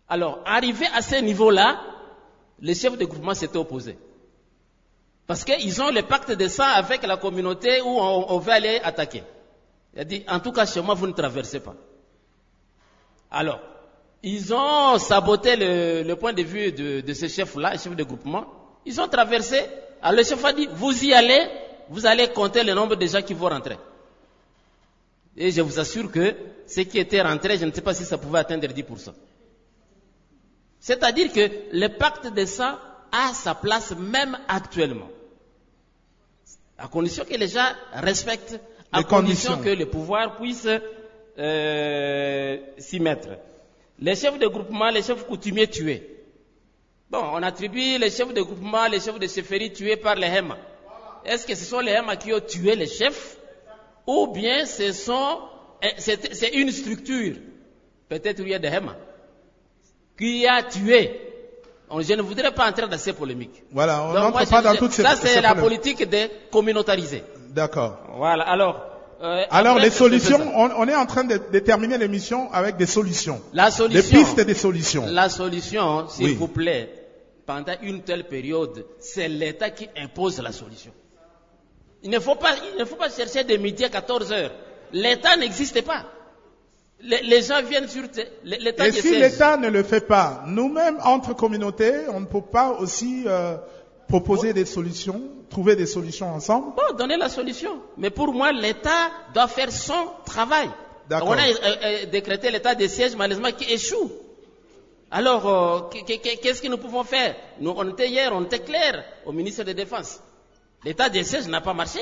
[0.10, 1.82] Alors, arrivé à ce niveau-là,
[2.62, 3.98] les chefs de groupement s'étaient opposés.
[5.26, 8.80] Parce qu'ils ont le pacte de sang avec la communauté où on, on veut aller
[8.84, 9.24] attaquer.
[9.94, 11.76] Il a dit, en tout cas, chez moi, vous ne traversez pas.
[13.30, 13.60] Alors,
[14.24, 18.46] ils ont saboté le, point de vue de, de ce chef-là, chef de groupement.
[18.86, 19.66] Ils ont traversé.
[20.02, 21.48] Alors, le chef a dit, vous y allez,
[21.90, 23.78] vous allez compter le nombre de gens qui vont rentrer.
[25.36, 26.36] Et je vous assure que
[26.66, 29.14] ceux qui étaient rentrés, je ne sais pas si ça pouvait atteindre 10%.
[30.80, 32.76] C'est-à-dire que le pacte de sang
[33.12, 35.10] a sa place même actuellement.
[36.78, 38.60] À condition que les gens respectent,
[38.92, 39.74] à Les condition conditions.
[39.74, 40.68] que le pouvoir puisse
[41.40, 43.30] euh, s'y mettre.
[44.00, 46.17] Les chefs de groupement, les chefs coutumiers tués.
[47.10, 50.58] Bon, on attribue les chefs de groupement, les chefs de chefferie tués par les Hémas.
[51.26, 53.38] Est-ce que ce sont les Hémas qui ont tué les chefs?
[54.06, 55.40] Ou bien ce sont,
[55.82, 57.36] eh, c'est une structure,
[58.10, 58.96] peut-être il y a des Hémas,
[60.18, 61.22] qui a tué
[61.90, 63.64] Je ne voudrais pas entrer dans ces polémiques.
[63.72, 65.82] Voilà, on n'entre pas je- dans toutes ces Ça, ces c'est la polémiques.
[65.82, 67.24] politique de communautariser.
[67.52, 67.98] D'accord.
[68.18, 68.84] Voilà, alors.
[69.22, 72.86] Euh, Alors les solutions, on, on est en train de, de terminer l'émission avec des
[72.86, 73.42] solutions.
[73.54, 74.18] La Des solution.
[74.18, 75.06] pistes et des solutions.
[75.08, 76.36] La solution, s'il Oui.
[76.36, 76.90] vous plaît,
[77.46, 80.92] pendant une telle période, c'est l'État qui impose la solution.
[82.04, 84.52] Il ne faut pas, il ne faut pas chercher de midi à 14 heures.
[84.94, 86.06] L'État n'existe pas.
[87.02, 88.04] Les, les gens viennent sur
[88.44, 92.72] l'État Et si l'État ne le fait pas, nous-mêmes, entre communautés, on ne peut pas
[92.80, 93.56] aussi euh,
[94.08, 97.80] proposer des solutions, trouver des solutions ensemble Bon, donner la solution.
[97.98, 100.70] Mais pour moi, l'État doit faire son travail.
[101.10, 101.30] D'accord.
[101.30, 101.54] On a euh,
[101.84, 104.12] euh, décrété l'état de siège, malheureusement, qui échoue.
[105.10, 107.36] Alors, euh, qu- qu- qu'est-ce que nous pouvons faire?
[107.62, 110.20] Nous, on était hier, on était clair au ministre de la Défense.
[110.84, 112.00] L'état de siège n'a pas marché.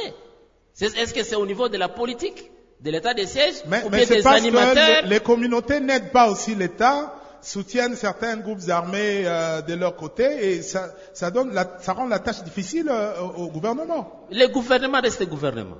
[0.82, 2.50] Est-ce que c'est au niveau de la politique,
[2.82, 5.02] de l'état de siège, Mais, ou mais des parce animateurs?
[5.02, 7.14] que les, les communautés n'aident pas aussi l'État,
[7.46, 12.08] soutiennent certains groupes armés euh, de leur côté et ça, ça, donne la, ça rend
[12.08, 14.26] la tâche difficile euh, au, gouvernement.
[14.32, 15.78] Le gouvernement reste gouvernement.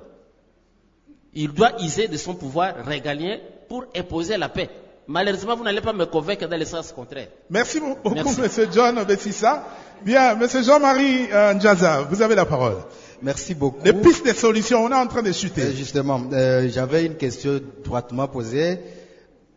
[1.34, 3.38] Il doit user de son pouvoir régalien
[3.68, 4.70] pour imposer la paix.
[5.08, 7.28] Malheureusement, vous n'allez pas me convaincre dans le sens contraire.
[7.50, 8.40] Merci beaucoup, Merci.
[8.40, 9.64] Monsieur John Bessissa.
[10.02, 12.76] Bien, Monsieur Jean-Marie euh, Ndjaza, vous avez la parole.
[13.22, 13.84] Merci beaucoup.
[13.84, 15.62] Les pistes des solutions, on est en train de chuter.
[15.62, 18.78] Euh, Justement, euh, j'avais une question droitement posée.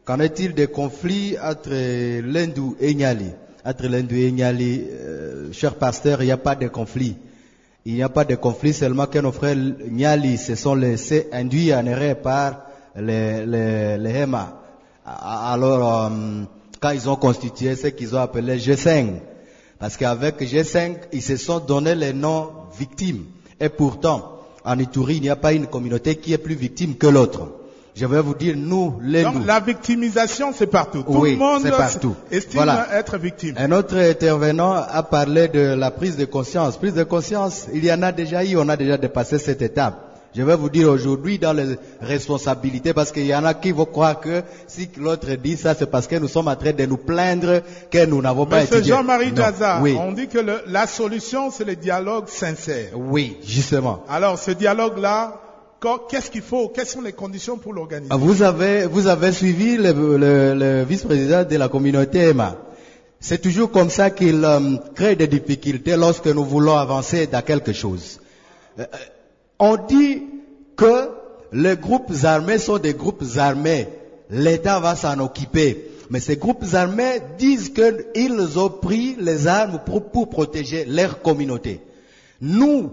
[0.09, 1.69] Qu'en est-il des conflits entre
[2.21, 3.29] l'Hindou et Nyali
[3.63, 7.15] Entre l'Hindou et Nyali, euh, cher pasteur, il n'y a pas de conflit.
[7.85, 11.77] Il n'y a pas de conflit, seulement que nos frères Nyali se sont laissés induire
[11.77, 12.63] en erreur par
[12.95, 14.59] les, les, Hema.
[15.05, 16.09] Alors, euh,
[16.79, 19.11] quand ils ont constitué ce qu'ils ont appelé G5,
[19.77, 22.49] parce qu'avec G5, ils se sont donné les noms
[22.79, 23.25] victimes.
[23.59, 27.05] Et pourtant, en Ituri, il n'y a pas une communauté qui est plus victime que
[27.05, 27.58] l'autre.
[27.99, 31.03] Je vais vous dire, nous, les Donc la victimisation, c'est partout.
[31.03, 32.15] Tout Oui, le monde c'est partout.
[32.31, 32.87] estime Voilà.
[32.93, 33.55] être victime.
[33.57, 36.77] Un autre intervenant a parlé de la prise de conscience.
[36.77, 39.95] Prise de conscience, il y en a déjà eu, on a déjà dépassé cette étape.
[40.35, 43.85] Je vais vous dire aujourd'hui dans les responsabilités, parce qu'il y en a qui vont
[43.85, 46.97] croire que si l'autre dit ça, c'est parce que nous sommes en train de nous
[46.97, 48.93] plaindre que nous n'avons pas Monsieur étudié.
[48.93, 49.33] Jean-Marie
[49.81, 52.91] Oui, on dit que le- la solution, c'est le dialogue sincère.
[52.95, 54.03] oui, justement.
[54.07, 55.33] Alors, ce dialogue-là,
[56.09, 59.91] qu'est-ce qu'il faut Quelles sont les conditions pour l'organiser Vous avez, vous avez suivi le,
[60.17, 62.55] le- le vice-président de la communauté EMA.
[63.19, 67.73] C'est toujours comme ça qu'il euh, crée des difficultés lorsque nous voulons avancer dans quelque
[67.73, 68.19] chose.
[68.79, 68.97] Euh, euh,
[69.59, 70.23] on dit
[70.77, 71.09] que
[71.51, 73.87] les groupes armés sont des groupes armés.
[74.29, 75.85] L'État va s'en occuper.
[76.09, 81.81] Mais ces groupes armés disent qu'ils ont pris les armes pour, pour protéger leur communauté.
[82.41, 82.89] Nous,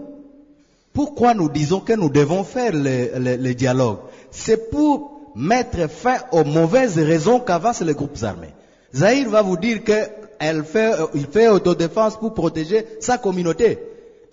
[0.97, 2.95] pourquoi nous disons que nous devons faire le,
[3.25, 3.99] le- le dialogue
[4.31, 8.53] C'est pour mettre fin aux mauvaises raisons qu'avancent les groupes armés.
[8.95, 13.77] Zahir va vous dire qu'il fait, euh, il fait autodéfense pour protéger sa communauté.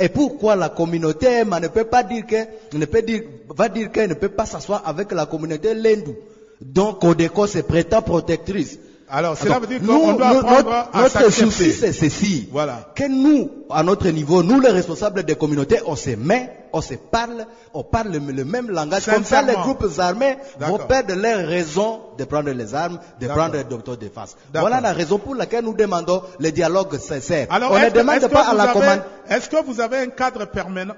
[0.00, 2.40] Et pourquoi la communauté Emma ne peut pas dire que,
[2.78, 3.22] ne peut dire,
[3.54, 6.14] va dire qu'elle ne peut pas s'asseoir avec la communauté Lendou.
[6.62, 8.78] Donc Codeco se prétend protectrice.
[9.10, 12.48] Alors, cela veut dire qu'on doit nous, apprendre notre, à notre souci, c'est ceci.
[12.50, 12.90] Voilà.
[12.96, 16.94] Que nous, à notre niveau, nous les responsables des communautés, on se met, on se
[16.94, 19.06] parle, on parle le, le même langage.
[19.06, 23.62] Comme ça, les groupes armés vont perdre leur raison de prendre les armes, de prendre
[23.68, 24.36] d'autodéfense.
[24.52, 24.68] D'accord.
[24.68, 27.46] Voilà la raison pour laquelle nous demandons le dialogue sincère.
[27.50, 29.00] Alors, on ne est-ce que- demande pas à vous la avez- commande.
[29.30, 30.44] Est-ce que vous avez un cadre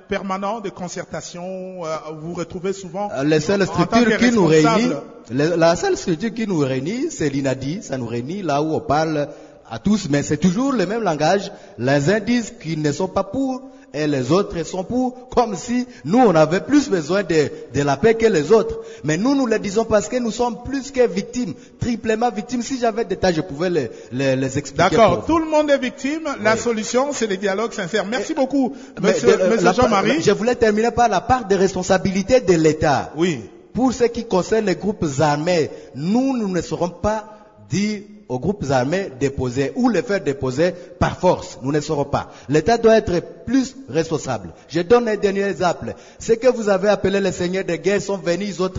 [0.08, 4.92] permanent, de concertation euh, Vous retrouvez souvent Euh, Les seules structures qui nous réunissent,
[5.30, 7.82] le- la seule structure qui nous réunit, c'est l'INADI.
[7.82, 9.28] Ça nous réunit là où on parle
[9.70, 11.50] à tous, mais c'est toujours le même langage.
[11.78, 13.62] Les uns disent qu'ils ne sont pas pour
[13.94, 17.96] et les autres sont pour, comme si nous on avait plus besoin de, de la
[17.96, 18.80] paix que les autres.
[19.04, 22.60] Mais nous, nous le disons parce que nous sommes plus que victimes, triplement victimes.
[22.62, 24.90] Si j'avais des tas, je pouvais les, les, les expliquer.
[24.96, 26.28] D'accord, tout le monde est victime.
[26.42, 26.60] La Oui.
[26.60, 28.04] solution, c'est le dialogue sincère.
[28.04, 30.20] Merci beaucoup, monsieur, euh, monsieur Jean-Marie.
[30.20, 33.12] Je voulais terminer par la part de responsabilité de l'État.
[33.16, 33.40] Oui.
[33.72, 37.24] Pour ce qui concerne les groupes armés, nous, nous ne serons pas
[37.70, 41.58] dire aux groupes armés déposer ou les faire déposer par force.
[41.62, 42.30] Nous ne serons pas.
[42.48, 44.52] L'État doit être plus responsable.
[44.68, 45.94] Je donne un dernier exemple.
[46.18, 48.70] Ce que vous avez appelé les seigneurs de guerre sont venus, ils ont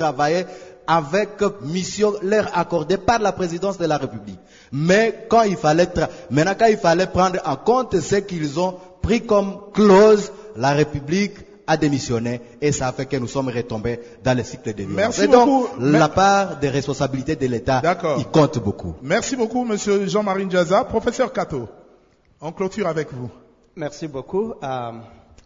[0.90, 1.30] avec
[1.64, 4.40] mission leur accordée par la présidence de la République.
[4.72, 5.90] Mais quand il fallait,
[6.30, 11.34] maintenant quand il fallait prendre en compte ce qu'ils ont pris comme clause, la République
[11.68, 14.96] a démissionné et ça a fait que nous sommes retombés dans le cycle de violence.
[14.98, 15.82] Merci et donc, beaucoup.
[15.82, 17.82] la part des responsabilités de l'État,
[18.18, 18.96] il compte beaucoup.
[19.02, 20.86] Merci beaucoup, monsieur Jean-Marie Ndiaza.
[20.86, 21.68] Professeur Kato,
[22.42, 23.30] on clôture avec vous.
[23.76, 24.54] Merci beaucoup.
[24.64, 24.92] Euh,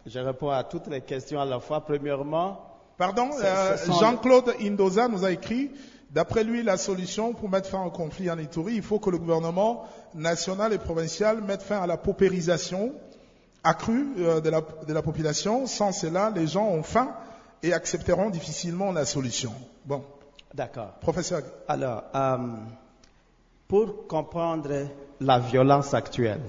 [0.06, 1.80] je réponds à toutes les questions à la fois.
[1.84, 5.70] Premièrement, Pardon, euh, Jean-Claude Indoza nous a écrit
[6.12, 9.16] D'après lui, la solution pour mettre fin au conflit en Ituri, il faut que le
[9.16, 12.92] gouvernement national et provincial mette fin à la paupérisation
[13.64, 15.66] accrue euh, de, la, de la population.
[15.66, 17.14] Sans cela, les gens ont faim
[17.62, 19.52] et accepteront difficilement la solution.
[19.84, 20.02] Bon,
[20.54, 20.92] D'accord.
[21.00, 21.42] professeur.
[21.68, 22.38] Alors, euh,
[23.68, 24.70] pour comprendre
[25.20, 26.42] la violence actuelle,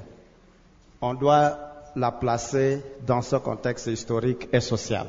[1.02, 1.58] on doit
[1.96, 5.08] la placer dans ce contexte historique et social.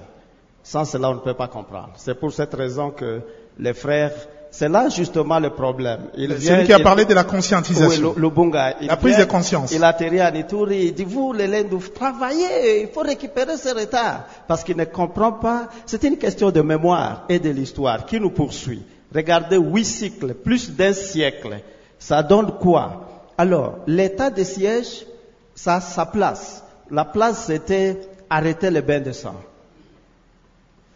[0.62, 1.92] Sans cela, on ne peut pas comprendre.
[1.96, 3.22] C'est pour cette raison que
[3.59, 4.12] les frères,
[4.57, 6.02] c'est là justement le problème.
[6.16, 8.14] Il C'est vient- lui qui a il- parlé de la oui, conscientisation.
[8.16, 8.76] le, le Bunga?
[8.80, 9.72] Il La prise vient- de conscience.
[9.72, 14.26] Il atterrit à Ituri, il dit, vous, les travaillez, il faut récupérer ce retard.
[14.46, 18.30] Parce qu'il ne comprend pas, c'est une question de mémoire et de l'histoire qui nous
[18.30, 18.82] poursuit.
[19.12, 21.61] Regardez huit cycles, plus d'un siècle.
[21.98, 22.84] Ça donne quoi?
[23.36, 25.05] Alors, l'état de siège,
[25.57, 26.62] ça a sa place.
[26.90, 27.98] La place, c'était
[28.30, 29.34] arrêter le bain de sang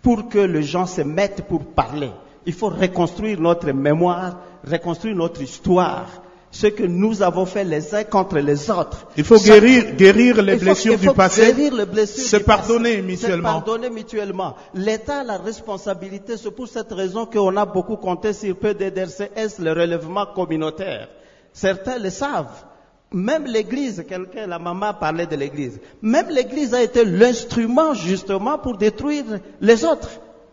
[0.02, 2.10] pour que les gens se mettent pour parler.
[2.48, 6.06] Il faut reconstruire notre mémoire, reconstruire notre histoire,
[6.50, 9.06] ce que nous avons fait les uns contre les autres.
[9.18, 12.24] Il faut guérir, guérir les il faut- blessures il faut du passé, guérir les blessures
[12.24, 13.48] se du passé, pardonner mutuellement.
[13.48, 14.56] Se pardonner mutuellement.
[14.72, 19.72] L'État a la responsabilité, c'est pour cette raison qu'on a beaucoup compté sur PDDRCS, le
[19.72, 21.10] relèvement communautaire.
[21.52, 22.64] Certains le savent.
[23.12, 25.78] Même l'Église, quelqu'un, la maman parlait de l'Église.
[26.00, 29.24] Même l'Église a été l'instrument justement pour détruire
[29.60, 30.08] les autres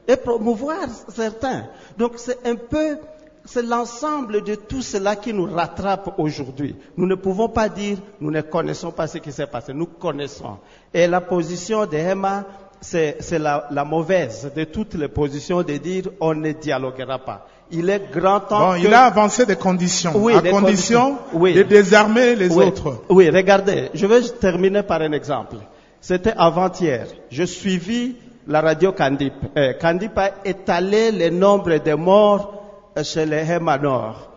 [0.08, 1.66] et promouvoir certains.
[1.98, 2.98] Donc c'est un peu,
[3.46, 6.76] c'est l'ensemble de tout cela qui nous rattrape aujourd'hui.
[6.98, 9.74] Nous ne pouvons pas dire, nous ne connaissons pas ce qui s'est passé.
[9.74, 10.58] Nous connaissons.
[10.94, 12.44] Et la position de Emma,
[12.82, 17.48] c'est c'est la, la mauvaise de toutes les positions de dire on ne dialoguera pas.
[17.72, 18.86] Il est grand temps Bon, que...
[18.86, 21.40] il a avancé des conditions, Oui, à des condition conditions.
[21.40, 21.54] Oui.
[21.56, 23.02] de désarmer les oui, autres.
[23.10, 25.56] Oui, regardez, je vais terminer par un exemple.
[26.00, 27.08] C'était avant-hier.
[27.32, 28.16] Je suivis
[28.48, 29.34] la radio Candip.
[29.58, 32.64] Euh, Candip a étalé le nombre de morts
[32.98, 34.30] euh, chez les Hema Nord.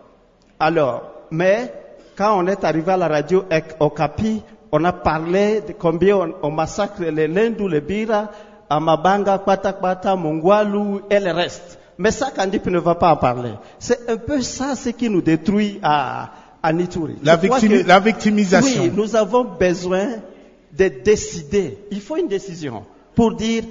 [0.59, 1.71] Alors, mais
[2.17, 4.41] quand on est arrivé à la radio Ek- Okapi,
[4.71, 8.29] on a parlé de combien on, on massacre les Lendu, les Bira,
[8.69, 11.79] Amabanga, Kwatakwata, Mungwalu et le reste.
[11.97, 13.51] Mais ça, Candip ne va pas en parler.
[13.79, 16.29] C'est un peu ça ce qui nous détruit à,
[16.63, 17.15] à Nituri.
[17.23, 18.83] La, victimi- que- la victimisation.
[18.83, 20.05] oui, nous avons besoin
[20.77, 21.77] de décider.
[21.91, 22.85] Il faut une décision
[23.15, 23.63] pour dire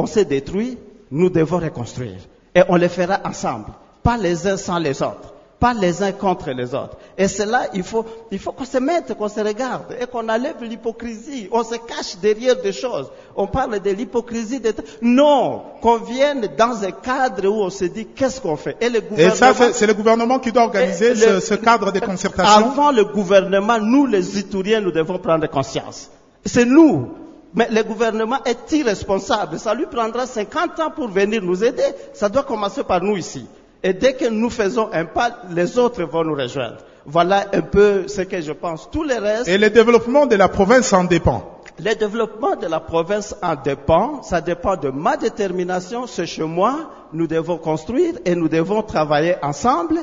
[0.00, 0.78] on s'est détruit,
[1.10, 2.20] nous devons reconstruire.
[2.54, 3.66] Et on le fera ensemble,
[4.02, 6.96] pas les uns sans les autres, pas les uns contre les autres.
[7.16, 10.62] Et cela, il faut, il faut qu'on se mette, qu'on se regarde et qu'on enlève
[10.62, 11.48] l'hypocrisie.
[11.50, 13.08] On se cache derrière des choses.
[13.36, 14.60] On parle de l'hypocrisie.
[14.60, 14.72] De...
[15.02, 18.76] Non, qu'on vienne dans un cadre où on se dit qu'est-ce qu'on fait?
[18.80, 19.34] Et le Et gouvernement.
[19.54, 22.70] ça, c'est le gouvernement qui doit organiser Et le- ce cadre de concertation.
[22.70, 26.08] Avant le gouvernement, nous les Ituriens, nous devons prendre conscience.
[26.44, 27.08] C'est nous.
[27.54, 29.58] Mais le gouvernement est irresponsable.
[29.58, 31.84] Ça lui prendra 50 ans pour venir nous aider.
[32.12, 33.46] Ça doit commencer par nous ici.
[33.82, 36.78] Et dès que nous faisons un pas, les autres vont nous rejoindre.
[37.06, 38.90] Voilà un peu ce que je pense.
[38.90, 39.48] Tous les restes.
[39.48, 41.58] Et le développement de la province en dépend.
[41.78, 44.22] Le développement de la province en dépend.
[44.22, 46.06] Ça dépend de ma détermination.
[46.06, 46.90] C'est chez moi.
[47.12, 50.00] Nous devons construire et nous devons travailler ensemble.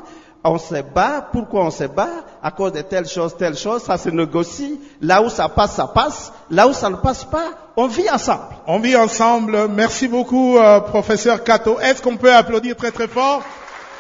[0.48, 1.28] On se bat.
[1.32, 2.24] Pourquoi on se bat?
[2.44, 3.82] À cause de telle chose, telle chose.
[3.82, 4.80] Ça se négocie.
[5.02, 6.32] Là où ça passe, ça passe.
[6.52, 8.56] Là où ça ne passe pas, on vit ensemble.
[8.68, 9.68] On vit ensemble.
[9.70, 11.80] Merci beaucoup, euh, professeur Kato.
[11.80, 13.42] Est-ce qu'on peut applaudir très très fort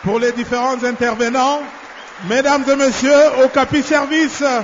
[0.03, 1.61] pour les différents intervenants?
[2.29, 4.61] Mesdames et messieurs, au Capi Service, euh,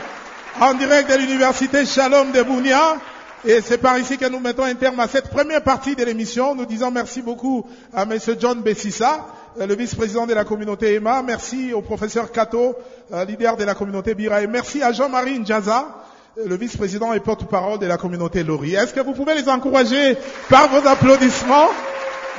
[0.62, 2.98] en direct de l'université Shalom de Bounia.
[3.44, 6.54] Et c'est par ici que nous mettons un terme à cette première partie de l'émission.
[6.54, 9.26] Nous disons merci beaucoup à Monsieur John Bessissa,
[9.58, 11.22] le vice-président de la communauté EMA.
[11.24, 12.76] Merci au professeur Kato,
[13.14, 14.42] euh, leader de la communauté Bira.
[14.42, 15.88] Et merci à Jean-Marie Njaza,
[16.38, 18.76] euh, le vice-président et porte-parole de la communauté Lori.
[18.76, 20.18] Est-ce que vous pouvez les encourager
[20.50, 21.68] par vos applaudissements?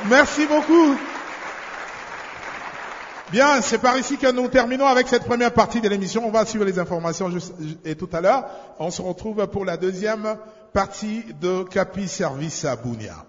[0.09, 0.95] Merci beaucoup.
[3.31, 6.27] Bien, c'est par ici que nous terminons avec cette première partie de l'émission.
[6.27, 7.31] On va suivre les informations
[7.83, 8.45] et tout à l'heure.
[8.79, 10.37] On se retrouve pour la deuxième
[10.71, 13.25] partie de Capi Service à Bounia.